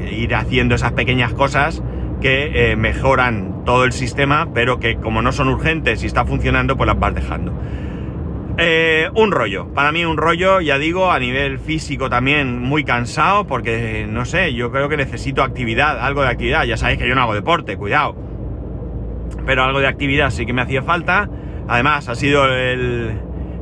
ir 0.09 0.37
haciendo 0.37 0.77
esas 0.77 0.93
pequeñas 0.93 1.33
cosas 1.33 1.83
que 2.21 2.77
mejoran 2.79 3.65
todo 3.65 3.85
el 3.85 3.93
sistema, 3.93 4.51
pero 4.55 4.79
que 4.79 4.97
como 4.97 5.21
no 5.21 5.33
son 5.33 5.49
urgentes 5.49 6.05
y 6.05 6.07
está 6.07 6.25
funcionando, 6.25 6.77
pues 6.77 6.87
las 6.87 6.99
vas 6.99 7.13
dejando. 7.13 7.53
Eh, 8.57 9.11
un 9.15 9.33
rollo, 9.33 9.67
para 9.75 9.91
mí 9.91 10.05
un 10.05 10.17
rollo, 10.17 10.61
ya 10.61 10.79
digo, 10.79 11.11
a 11.11 11.19
nivel 11.19 11.59
físico 11.59 12.09
también 12.09 12.61
muy 12.61 12.85
cansado, 12.85 13.49
porque 13.49 14.07
no 14.09 14.25
sé, 14.25 14.55
yo 14.55 14.71
creo 14.71 14.89
que 14.89 14.97
necesito 14.97 15.43
actividad, 15.43 15.99
algo 15.99 16.23
de 16.23 16.29
actividad. 16.29 16.65
Ya 16.65 16.77
sabéis 16.77 17.01
que 17.01 17.09
yo 17.09 17.17
no 17.17 17.23
hago 17.23 17.35
deporte, 17.35 17.77
cuidado. 17.77 18.15
Pero 19.45 19.65
algo 19.65 19.81
de 19.81 19.89
actividad 19.89 20.31
sí 20.31 20.47
que 20.47 20.53
me 20.53 20.63
hacía 20.63 20.83
falta. 20.83 21.29
Además, 21.67 22.09
ha 22.09 22.15
sido 22.15 22.47
el, 22.47 23.19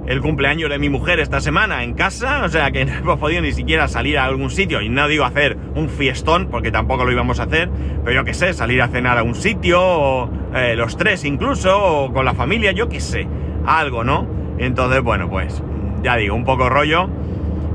el 0.07 0.21
cumpleaños 0.21 0.69
de 0.69 0.79
mi 0.79 0.91
mujer 0.91 1.21
esta 1.21 1.41
semana 1.41 1.85
en 1.85 1.95
casa, 1.95 2.43
o 2.45 2.49
sea 2.49 2.71
que 2.71 2.85
no 2.85 2.93
hemos 2.93 3.19
podido 3.19 3.41
ni 3.41 3.53
siquiera 3.53 3.89
salir 3.89 4.19
a 4.19 4.27
algún 4.27 4.51
sitio. 4.51 4.83
Y 4.83 4.91
no 4.91 5.09
digo 5.09 5.25
hacer 5.25 5.57
un 5.75 5.89
fiestón, 5.89 6.49
porque 6.51 6.71
tampoco 6.71 7.07
lo 7.07 7.13
íbamos 7.13 7.41
a 7.41 7.45
hacer, 7.45 7.71
pero 8.05 8.17
yo 8.17 8.25
qué 8.25 8.35
sé, 8.35 8.53
salir 8.53 8.83
a 8.83 8.89
cenar 8.89 9.17
a 9.17 9.23
un 9.23 9.35
sitio, 9.35 10.29
eh, 10.55 10.75
los 10.77 10.99
tres 10.99 11.25
incluso, 11.25 12.05
o 12.05 12.13
con 12.13 12.27
la 12.27 12.35
familia, 12.35 12.73
yo 12.73 12.91
qué 12.91 13.01
sé, 13.01 13.27
algo, 13.65 14.05
¿no? 14.05 14.32
Entonces, 14.59 15.02
bueno, 15.02 15.28
pues 15.28 15.62
ya 16.02 16.16
digo, 16.16 16.35
un 16.35 16.44
poco 16.44 16.68
rollo, 16.68 17.09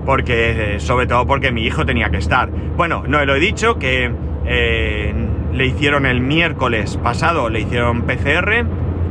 porque 0.05 0.75
eh, 0.75 0.79
sobre 0.79 1.07
todo 1.07 1.25
porque 1.25 1.51
mi 1.51 1.65
hijo 1.65 1.86
tenía 1.86 2.10
que 2.10 2.17
estar. 2.17 2.50
Bueno, 2.50 3.03
no 3.07 3.24
lo 3.25 3.36
he 3.36 3.39
dicho, 3.39 3.77
que 3.77 4.12
eh, 4.46 5.13
le 5.53 5.65
hicieron 5.65 6.05
el 6.05 6.22
miércoles 6.22 6.98
pasado, 7.03 7.50
le 7.50 7.62
hicieron 7.62 8.03
PCR, 8.03 8.65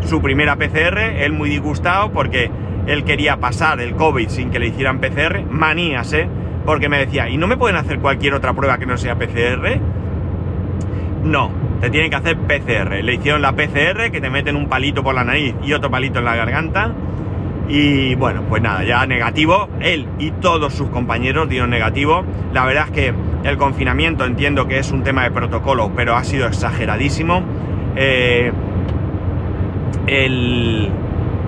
su 0.07 0.23
primera 0.23 0.57
PCR, 0.57 0.99
él 1.19 1.33
muy 1.33 1.51
disgustado 1.51 2.13
porque 2.13 2.51
él 2.87 3.05
quería 3.05 3.39
pasar 3.39 3.81
el 3.81 3.95
COVID 3.95 4.29
sin 4.29 4.51
que 4.51 4.59
le 4.59 4.69
hicieran 4.69 5.01
PCR, 5.01 5.43
manías, 5.51 6.13
¿eh? 6.13 6.29
Porque 6.65 6.89
me 6.89 6.99
decía, 6.99 7.29
¿y 7.29 7.37
no 7.37 7.47
me 7.47 7.57
pueden 7.57 7.77
hacer 7.77 7.99
cualquier 7.99 8.35
otra 8.35 8.55
prueba 8.55 8.79
que 8.79 8.87
no 8.87 8.97
sea 8.97 9.17
PCR? 9.17 9.79
No, 11.25 11.51
te 11.81 11.91
tienen 11.91 12.11
que 12.11 12.17
hacer 12.17 12.37
PCR. 12.37 13.03
Le 13.03 13.15
hicieron 13.15 13.43
la 13.43 13.53
PCR, 13.53 14.11
que 14.11 14.21
te 14.21 14.31
meten 14.31 14.57
un 14.57 14.69
palito 14.69 15.03
por 15.03 15.15
la 15.15 15.25
nariz 15.25 15.55
y 15.63 15.73
otro 15.73 15.91
palito 15.91 16.21
en 16.21 16.25
la 16.25 16.37
garganta 16.37 16.93
y 17.69 18.15
bueno, 18.15 18.43
pues 18.49 18.63
nada, 18.63 18.85
ya 18.85 19.07
negativo. 19.07 19.69
Él 19.81 20.07
y 20.19 20.31
todos 20.31 20.75
sus 20.75 20.89
compañeros 20.91 21.49
dieron 21.49 21.71
negativo. 21.71 22.25
La 22.53 22.65
verdad 22.65 22.87
es 22.87 22.91
que 22.93 23.15
el 23.45 23.57
confinamiento 23.57 24.25
entiendo 24.25 24.69
que 24.69 24.79
es 24.79 24.93
un 24.93 25.03
tema 25.03 25.25
de 25.25 25.31
protocolo, 25.31 25.93
pero 25.97 26.17
ha 26.17 26.25
sido 26.25 26.47
exageradísimo. 26.47 27.43
Eh, 27.97 28.53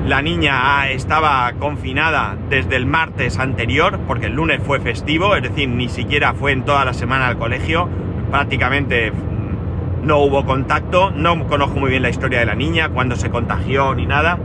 la 0.06 0.22
niña 0.22 0.88
estaba 0.88 1.52
confinada 1.58 2.36
desde 2.48 2.76
el 2.76 2.86
martes 2.86 3.38
anterior, 3.38 4.00
porque 4.06 4.26
el 4.26 4.32
lunes 4.32 4.60
fue 4.64 4.80
festivo, 4.80 5.36
es 5.36 5.42
decir, 5.42 5.68
ni 5.68 5.88
siquiera 5.88 6.34
fue 6.34 6.52
en 6.52 6.64
toda 6.64 6.84
la 6.84 6.94
semana 6.94 7.28
al 7.28 7.38
colegio. 7.38 7.88
Prácticamente 8.30 9.12
mm, 9.12 10.06
no 10.06 10.18
hubo 10.18 10.44
contacto. 10.44 11.10
No 11.10 11.46
conozco 11.46 11.78
muy 11.78 11.90
bien 11.90 12.02
la 12.02 12.10
historia 12.10 12.40
de 12.40 12.46
la 12.46 12.54
niña, 12.54 12.88
cuándo 12.88 13.16
se 13.16 13.30
contagió 13.30 13.94
ni 13.94 14.06
nada. 14.06 14.38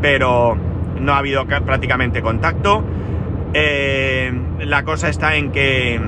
Pero 0.00 0.56
no 1.00 1.12
ha 1.12 1.18
habido 1.18 1.46
prácticamente 1.46 2.22
contacto. 2.22 2.84
Eh, 3.52 4.32
la 4.60 4.84
cosa 4.84 5.08
está 5.08 5.36
en 5.36 5.52
que 5.52 6.00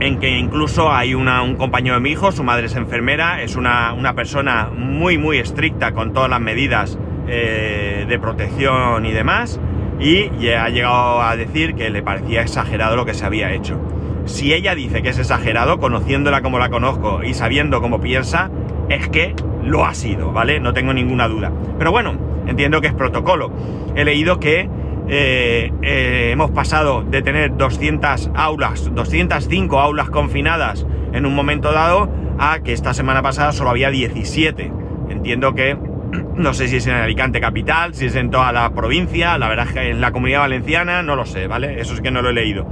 en 0.00 0.18
que 0.18 0.38
incluso 0.38 0.92
hay 0.92 1.14
un 1.14 1.54
compañero 1.56 1.94
de 1.94 2.00
mi 2.00 2.10
hijo, 2.10 2.32
su 2.32 2.42
madre 2.42 2.66
es 2.66 2.74
enfermera, 2.74 3.42
es 3.42 3.54
una, 3.56 4.12
persona 4.16 4.68
muy 4.74 5.18
muy 5.18 5.38
estricta 5.38 5.92
con 5.92 6.12
todas 6.12 6.28
las 6.28 6.40
medidas 6.40 6.98
eh, 7.28 8.04
de 8.08 8.18
protección 8.18 9.06
y 9.06 9.12
demás, 9.12 9.60
y 10.00 10.48
ha 10.48 10.68
llegado 10.68 11.22
a 11.22 11.36
decir 11.36 11.74
que 11.74 11.90
le 11.90 12.02
parecía 12.02 12.42
exagerado 12.42 12.96
lo 12.96 13.06
que 13.06 13.14
se 13.14 13.24
había 13.24 13.52
hecho. 13.52 13.80
Si 14.26 14.52
ella 14.52 14.74
dice 14.74 15.02
que 15.02 15.10
es 15.10 15.18
exagerado, 15.18 15.78
conociéndola 15.78 16.42
como 16.42 16.58
la 16.58 16.70
conozco 16.70 17.22
y 17.22 17.34
sabiendo 17.34 17.80
cómo 17.80 18.00
piensa, 18.00 18.50
es 18.88 19.08
que 19.08 19.34
lo 19.62 19.84
ha 19.84 19.94
sido, 19.94 20.32
¿vale? 20.32 20.60
No 20.60 20.72
tengo 20.72 20.92
ninguna 20.92 21.28
duda. 21.28 21.52
Pero 21.78 21.90
bueno, 21.90 22.16
entiendo 22.46 22.80
que 22.80 22.88
es 22.88 22.94
protocolo. 22.94 23.52
He 23.94 24.04
leído 24.04 24.40
que 24.40 24.68
eh, 25.06 25.70
eh, 25.82 26.30
hemos 26.32 26.50
pasado 26.50 27.02
de 27.02 27.20
tener 27.20 27.56
200 27.56 28.30
aulas, 28.34 28.90
205 28.94 29.78
aulas 29.78 30.08
confinadas 30.08 30.86
en 31.12 31.26
un 31.26 31.34
momento 31.34 31.72
dado, 31.72 32.10
a 32.38 32.60
que 32.60 32.72
esta 32.72 32.94
semana 32.94 33.22
pasada 33.22 33.52
solo 33.52 33.70
había 33.70 33.90
17. 33.90 34.72
Entiendo 35.10 35.54
que, 35.54 35.76
no 36.36 36.54
sé 36.54 36.68
si 36.68 36.76
es 36.76 36.86
en 36.86 36.94
Alicante 36.94 37.40
capital, 37.40 37.94
si 37.94 38.06
es 38.06 38.16
en 38.16 38.30
toda 38.30 38.52
la 38.52 38.70
provincia, 38.70 39.36
la 39.36 39.48
verdad 39.48 39.66
es 39.68 39.74
que 39.74 39.90
en 39.90 40.00
la 40.00 40.10
comunidad 40.10 40.40
valenciana, 40.40 41.02
no 41.02 41.16
lo 41.16 41.26
sé, 41.26 41.46
¿vale? 41.48 41.80
Eso 41.80 41.94
es 41.94 42.00
que 42.00 42.10
no 42.10 42.22
lo 42.22 42.30
he 42.30 42.34
leído. 42.34 42.66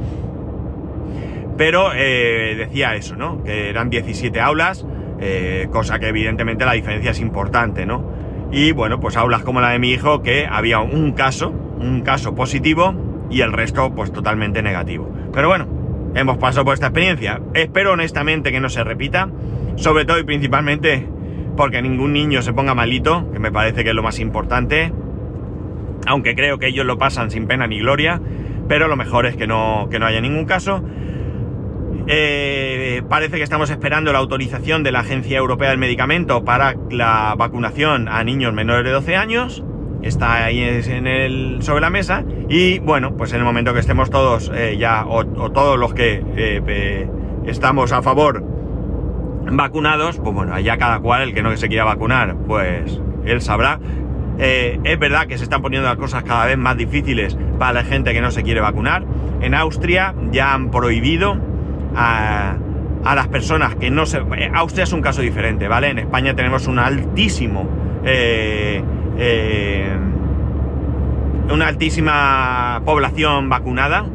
Pero 1.58 1.92
eh, 1.94 2.54
decía 2.56 2.94
eso, 2.94 3.14
¿no? 3.14 3.44
Que 3.44 3.68
eran 3.68 3.90
17 3.90 4.40
aulas, 4.40 4.86
cosa 5.70 6.00
que 6.00 6.08
evidentemente 6.08 6.64
la 6.64 6.72
diferencia 6.72 7.12
es 7.12 7.20
importante, 7.20 7.86
¿no? 7.86 8.21
Y 8.52 8.72
bueno, 8.72 9.00
pues 9.00 9.16
aulas 9.16 9.42
como 9.42 9.60
la 9.62 9.70
de 9.70 9.78
mi 9.78 9.90
hijo, 9.90 10.22
que 10.22 10.46
había 10.46 10.80
un 10.80 11.12
caso, 11.12 11.48
un 11.50 12.02
caso 12.02 12.34
positivo 12.34 12.94
y 13.30 13.40
el 13.40 13.52
resto 13.52 13.94
pues 13.94 14.12
totalmente 14.12 14.62
negativo. 14.62 15.10
Pero 15.32 15.48
bueno, 15.48 15.66
hemos 16.14 16.36
pasado 16.36 16.66
por 16.66 16.74
esta 16.74 16.88
experiencia. 16.88 17.40
Espero 17.54 17.92
honestamente 17.92 18.52
que 18.52 18.60
no 18.60 18.68
se 18.68 18.84
repita, 18.84 19.30
sobre 19.76 20.04
todo 20.04 20.18
y 20.18 20.24
principalmente 20.24 21.08
porque 21.56 21.80
ningún 21.80 22.12
niño 22.12 22.42
se 22.42 22.52
ponga 22.52 22.74
malito, 22.74 23.30
que 23.32 23.38
me 23.38 23.50
parece 23.50 23.84
que 23.84 23.90
es 23.90 23.96
lo 23.96 24.02
más 24.02 24.18
importante, 24.18 24.92
aunque 26.06 26.34
creo 26.34 26.58
que 26.58 26.68
ellos 26.68 26.84
lo 26.84 26.98
pasan 26.98 27.30
sin 27.30 27.46
pena 27.46 27.66
ni 27.66 27.80
gloria, 27.80 28.20
pero 28.68 28.88
lo 28.88 28.96
mejor 28.96 29.26
es 29.26 29.36
que 29.36 29.46
no, 29.46 29.88
que 29.90 29.98
no 29.98 30.06
haya 30.06 30.20
ningún 30.20 30.44
caso. 30.44 30.82
Eh, 32.06 33.02
parece 33.08 33.36
que 33.36 33.42
estamos 33.42 33.70
esperando 33.70 34.12
la 34.12 34.18
autorización 34.18 34.82
de 34.82 34.90
la 34.92 35.00
Agencia 35.00 35.38
Europea 35.38 35.70
del 35.70 35.78
Medicamento 35.78 36.44
para 36.44 36.74
la 36.90 37.34
vacunación 37.36 38.08
a 38.08 38.24
niños 38.24 38.52
menores 38.52 38.84
de 38.84 38.90
12 38.90 39.16
años. 39.16 39.64
Está 40.02 40.44
ahí 40.44 40.60
en 40.60 41.06
el, 41.06 41.62
sobre 41.62 41.80
la 41.80 41.90
mesa. 41.90 42.24
Y 42.48 42.80
bueno, 42.80 43.16
pues 43.16 43.32
en 43.32 43.38
el 43.38 43.44
momento 43.44 43.72
que 43.72 43.80
estemos 43.80 44.10
todos 44.10 44.50
eh, 44.52 44.76
ya, 44.78 45.06
o, 45.06 45.24
todos 45.52 45.78
los 45.78 45.94
que 45.94 46.24
eh, 46.36 47.08
estamos 47.46 47.92
a 47.92 48.02
favor 48.02 48.44
vacunados, 49.52 50.18
pues 50.18 50.34
bueno, 50.34 50.54
allá 50.54 50.76
cada 50.78 50.98
cual, 51.00 51.22
el 51.22 51.34
que 51.34 51.42
no 51.42 51.56
se 51.56 51.68
quiera 51.68 51.84
vacunar, 51.84 52.36
pues 52.48 53.00
él 53.24 53.40
sabrá. 53.40 53.78
es 54.38 54.98
verdad 54.98 55.26
que 55.26 55.38
se 55.38 55.44
están 55.44 55.62
poniendo 55.62 55.88
las 55.88 55.98
cosas 55.98 56.24
cada 56.24 56.46
vez 56.46 56.58
más 56.58 56.76
difíciles 56.76 57.36
para 57.58 57.72
la 57.72 57.84
gente 57.84 58.12
que 58.12 58.20
no 58.20 58.32
se 58.32 58.42
quiere 58.42 58.60
vacunar. 58.60 59.04
En 59.40 59.54
Austria 59.54 60.14
ya 60.32 60.54
han 60.54 60.70
prohibido 60.70 61.51
a, 61.96 62.56
las 63.04 63.28
personas 63.28 63.74
que 63.76 63.90
no 63.90 64.06
se... 64.06 64.18
Eh, 64.18 64.50
Austria 64.54 64.84
es 64.84 64.92
un 64.92 65.02
caso 65.02 65.22
diferente, 65.22 65.68
¿vale? 65.68 65.90
En 65.90 65.98
España 65.98 66.34
tenemos 66.34 66.66
un 66.66 66.78
altísimo... 66.78 67.68
Eh, 68.04 68.82
eh, 69.18 69.96
una 71.50 71.68
altísima 71.68 72.80
población 72.84 73.48
vacunada. 73.48 74.06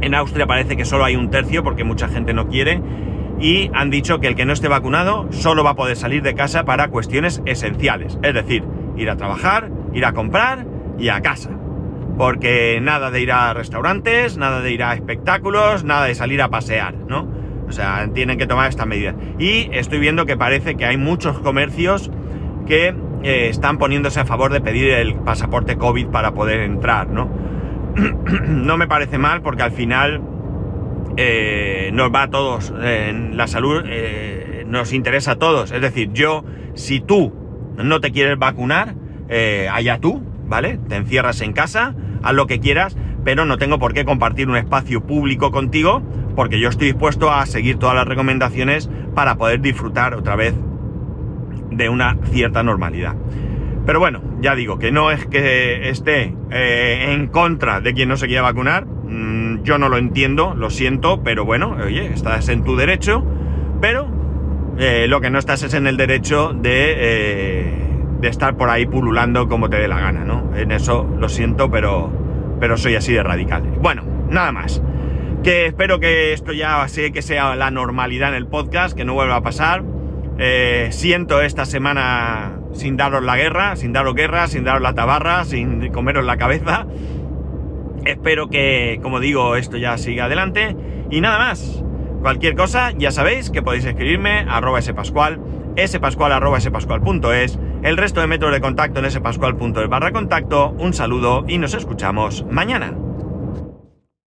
En 0.00 0.14
Austria 0.14 0.46
parece 0.46 0.76
que 0.76 0.84
solo 0.84 1.04
hay 1.04 1.16
un 1.16 1.30
tercio 1.30 1.64
porque 1.64 1.82
mucha 1.82 2.08
gente 2.08 2.34
no 2.34 2.48
quiere. 2.48 2.80
Y 3.40 3.70
han 3.74 3.90
dicho 3.90 4.20
que 4.20 4.28
el 4.28 4.36
que 4.36 4.44
no 4.44 4.52
esté 4.52 4.68
vacunado 4.68 5.26
solo 5.30 5.64
va 5.64 5.70
a 5.70 5.74
poder 5.74 5.96
salir 5.96 6.22
de 6.22 6.34
casa 6.34 6.64
para 6.64 6.88
cuestiones 6.88 7.42
esenciales. 7.46 8.18
Es 8.22 8.34
decir, 8.34 8.64
ir 8.96 9.10
a 9.10 9.16
trabajar, 9.16 9.70
ir 9.92 10.04
a 10.04 10.12
comprar 10.12 10.66
y 10.98 11.08
a 11.08 11.20
casa 11.20 11.50
porque 12.16 12.78
nada 12.82 13.10
de 13.10 13.20
ir 13.20 13.32
a 13.32 13.54
restaurantes, 13.54 14.36
nada 14.36 14.60
de 14.60 14.72
ir 14.72 14.82
a 14.82 14.94
espectáculos, 14.94 15.84
nada 15.84 16.06
de 16.06 16.14
salir 16.14 16.42
a 16.42 16.48
pasear, 16.48 16.94
¿no? 16.94 17.28
O 17.68 17.72
sea, 17.72 18.08
tienen 18.12 18.38
que 18.38 18.46
tomar 18.46 18.68
estas 18.68 18.86
medidas. 18.86 19.14
Y 19.38 19.68
estoy 19.72 19.98
viendo 19.98 20.26
que 20.26 20.36
parece 20.36 20.74
que 20.74 20.84
hay 20.84 20.96
muchos 20.96 21.38
comercios 21.38 22.10
que 22.66 22.94
eh, 23.22 23.48
están 23.48 23.78
poniéndose 23.78 24.20
a 24.20 24.24
favor 24.24 24.52
de 24.52 24.60
pedir 24.60 24.90
el 24.90 25.14
pasaporte 25.14 25.76
COVID 25.76 26.08
para 26.08 26.32
poder 26.32 26.60
entrar, 26.60 27.08
¿no? 27.08 27.30
no 28.46 28.76
me 28.76 28.86
parece 28.86 29.18
mal 29.18 29.42
porque 29.42 29.62
al 29.62 29.72
final 29.72 30.20
eh, 31.16 31.90
nos 31.92 32.12
va 32.12 32.22
a 32.22 32.30
todos, 32.30 32.72
la 32.72 33.46
salud 33.46 33.84
eh, 33.86 34.64
nos 34.66 34.92
interesa 34.92 35.32
a 35.32 35.36
todos. 35.36 35.72
Es 35.72 35.80
decir, 35.80 36.10
yo, 36.12 36.44
si 36.74 37.00
tú 37.00 37.32
no 37.76 38.00
te 38.00 38.12
quieres 38.12 38.38
vacunar, 38.38 38.94
allá 39.70 39.98
tú, 39.98 40.22
¿vale? 40.52 40.78
Te 40.86 40.96
encierras 40.96 41.40
en 41.40 41.54
casa, 41.54 41.94
haz 42.22 42.34
lo 42.34 42.46
que 42.46 42.60
quieras, 42.60 42.94
pero 43.24 43.46
no 43.46 43.56
tengo 43.56 43.78
por 43.78 43.94
qué 43.94 44.04
compartir 44.04 44.50
un 44.50 44.56
espacio 44.58 45.00
público 45.00 45.50
contigo, 45.50 46.02
porque 46.36 46.60
yo 46.60 46.68
estoy 46.68 46.88
dispuesto 46.88 47.32
a 47.32 47.46
seguir 47.46 47.78
todas 47.78 47.94
las 47.94 48.06
recomendaciones 48.06 48.90
para 49.14 49.36
poder 49.36 49.62
disfrutar 49.62 50.12
otra 50.14 50.36
vez 50.36 50.52
de 51.70 51.88
una 51.88 52.18
cierta 52.24 52.62
normalidad. 52.62 53.16
Pero 53.86 53.98
bueno, 53.98 54.20
ya 54.42 54.54
digo 54.54 54.78
que 54.78 54.92
no 54.92 55.10
es 55.10 55.24
que 55.24 55.88
esté 55.88 56.34
eh, 56.50 57.14
en 57.14 57.28
contra 57.28 57.80
de 57.80 57.94
quien 57.94 58.10
no 58.10 58.18
se 58.18 58.26
quiera 58.26 58.42
vacunar. 58.42 58.84
Mm, 58.84 59.62
yo 59.62 59.78
no 59.78 59.88
lo 59.88 59.96
entiendo, 59.96 60.54
lo 60.54 60.68
siento, 60.68 61.22
pero 61.22 61.46
bueno, 61.46 61.78
oye, 61.82 62.12
estás 62.12 62.50
en 62.50 62.62
tu 62.62 62.76
derecho. 62.76 63.24
Pero 63.80 64.06
eh, 64.76 65.06
lo 65.08 65.22
que 65.22 65.30
no 65.30 65.38
estás 65.38 65.62
es 65.62 65.72
en 65.72 65.86
el 65.86 65.96
derecho 65.96 66.52
de, 66.52 66.94
eh, 66.98 67.81
de, 68.22 68.28
estar 68.28 68.56
por 68.56 68.70
ahí 68.70 68.86
pululando 68.86 69.48
como 69.48 69.68
te 69.68 69.76
dé 69.76 69.88
la 69.88 70.00
gana, 70.00 70.24
¿no? 70.24 70.56
En 70.56 70.72
eso 70.72 71.06
lo 71.18 71.28
siento, 71.28 71.70
pero, 71.70 72.10
pero 72.60 72.76
soy 72.76 72.94
así 72.94 73.12
de 73.12 73.22
radical. 73.22 73.62
Bueno, 73.80 74.02
nada 74.30 74.52
más. 74.52 74.82
Que 75.42 75.66
espero 75.66 75.98
que 76.00 76.32
esto 76.32 76.52
ya 76.52 76.86
sé 76.88 77.12
que 77.12 77.20
sea 77.20 77.56
la 77.56 77.70
normalidad 77.70 78.30
en 78.30 78.36
el 78.36 78.46
podcast, 78.46 78.96
que 78.96 79.04
no 79.04 79.14
vuelva 79.14 79.36
a 79.36 79.42
pasar. 79.42 79.82
siento 80.90 81.42
esta 81.42 81.64
semana 81.64 82.60
sin 82.72 82.96
daros 82.96 83.22
la 83.22 83.36
guerra, 83.36 83.76
sin 83.76 83.92
daros 83.92 84.14
guerra, 84.14 84.46
sin 84.46 84.64
daros 84.64 84.80
la 84.80 84.94
tabarra, 84.94 85.44
sin 85.44 85.90
comeros 85.90 86.24
la 86.24 86.36
cabeza. 86.36 86.86
Espero 88.04 88.48
que, 88.48 88.98
como 89.02 89.20
digo, 89.20 89.56
esto 89.56 89.76
ya 89.76 89.98
siga 89.98 90.24
adelante. 90.26 90.76
Y 91.10 91.20
nada 91.20 91.38
más. 91.38 91.84
Cualquier 92.22 92.54
cosa, 92.54 92.92
ya 92.96 93.10
sabéis 93.10 93.50
que 93.50 93.62
podéis 93.62 93.84
escribirme 93.84 94.46
a 94.48 94.58
arroba 94.58 94.80
spascual, 94.80 95.40
spascual 95.88 96.32
el 97.82 97.96
resto 97.96 98.20
de 98.20 98.26
métodos 98.26 98.54
de 98.54 98.60
contacto 98.60 99.00
en 99.00 99.10
spascual.es 99.10 99.88
barra 99.88 100.12
contacto. 100.12 100.70
Un 100.78 100.94
saludo 100.94 101.44
y 101.48 101.58
nos 101.58 101.74
escuchamos 101.74 102.44
mañana. 102.48 102.94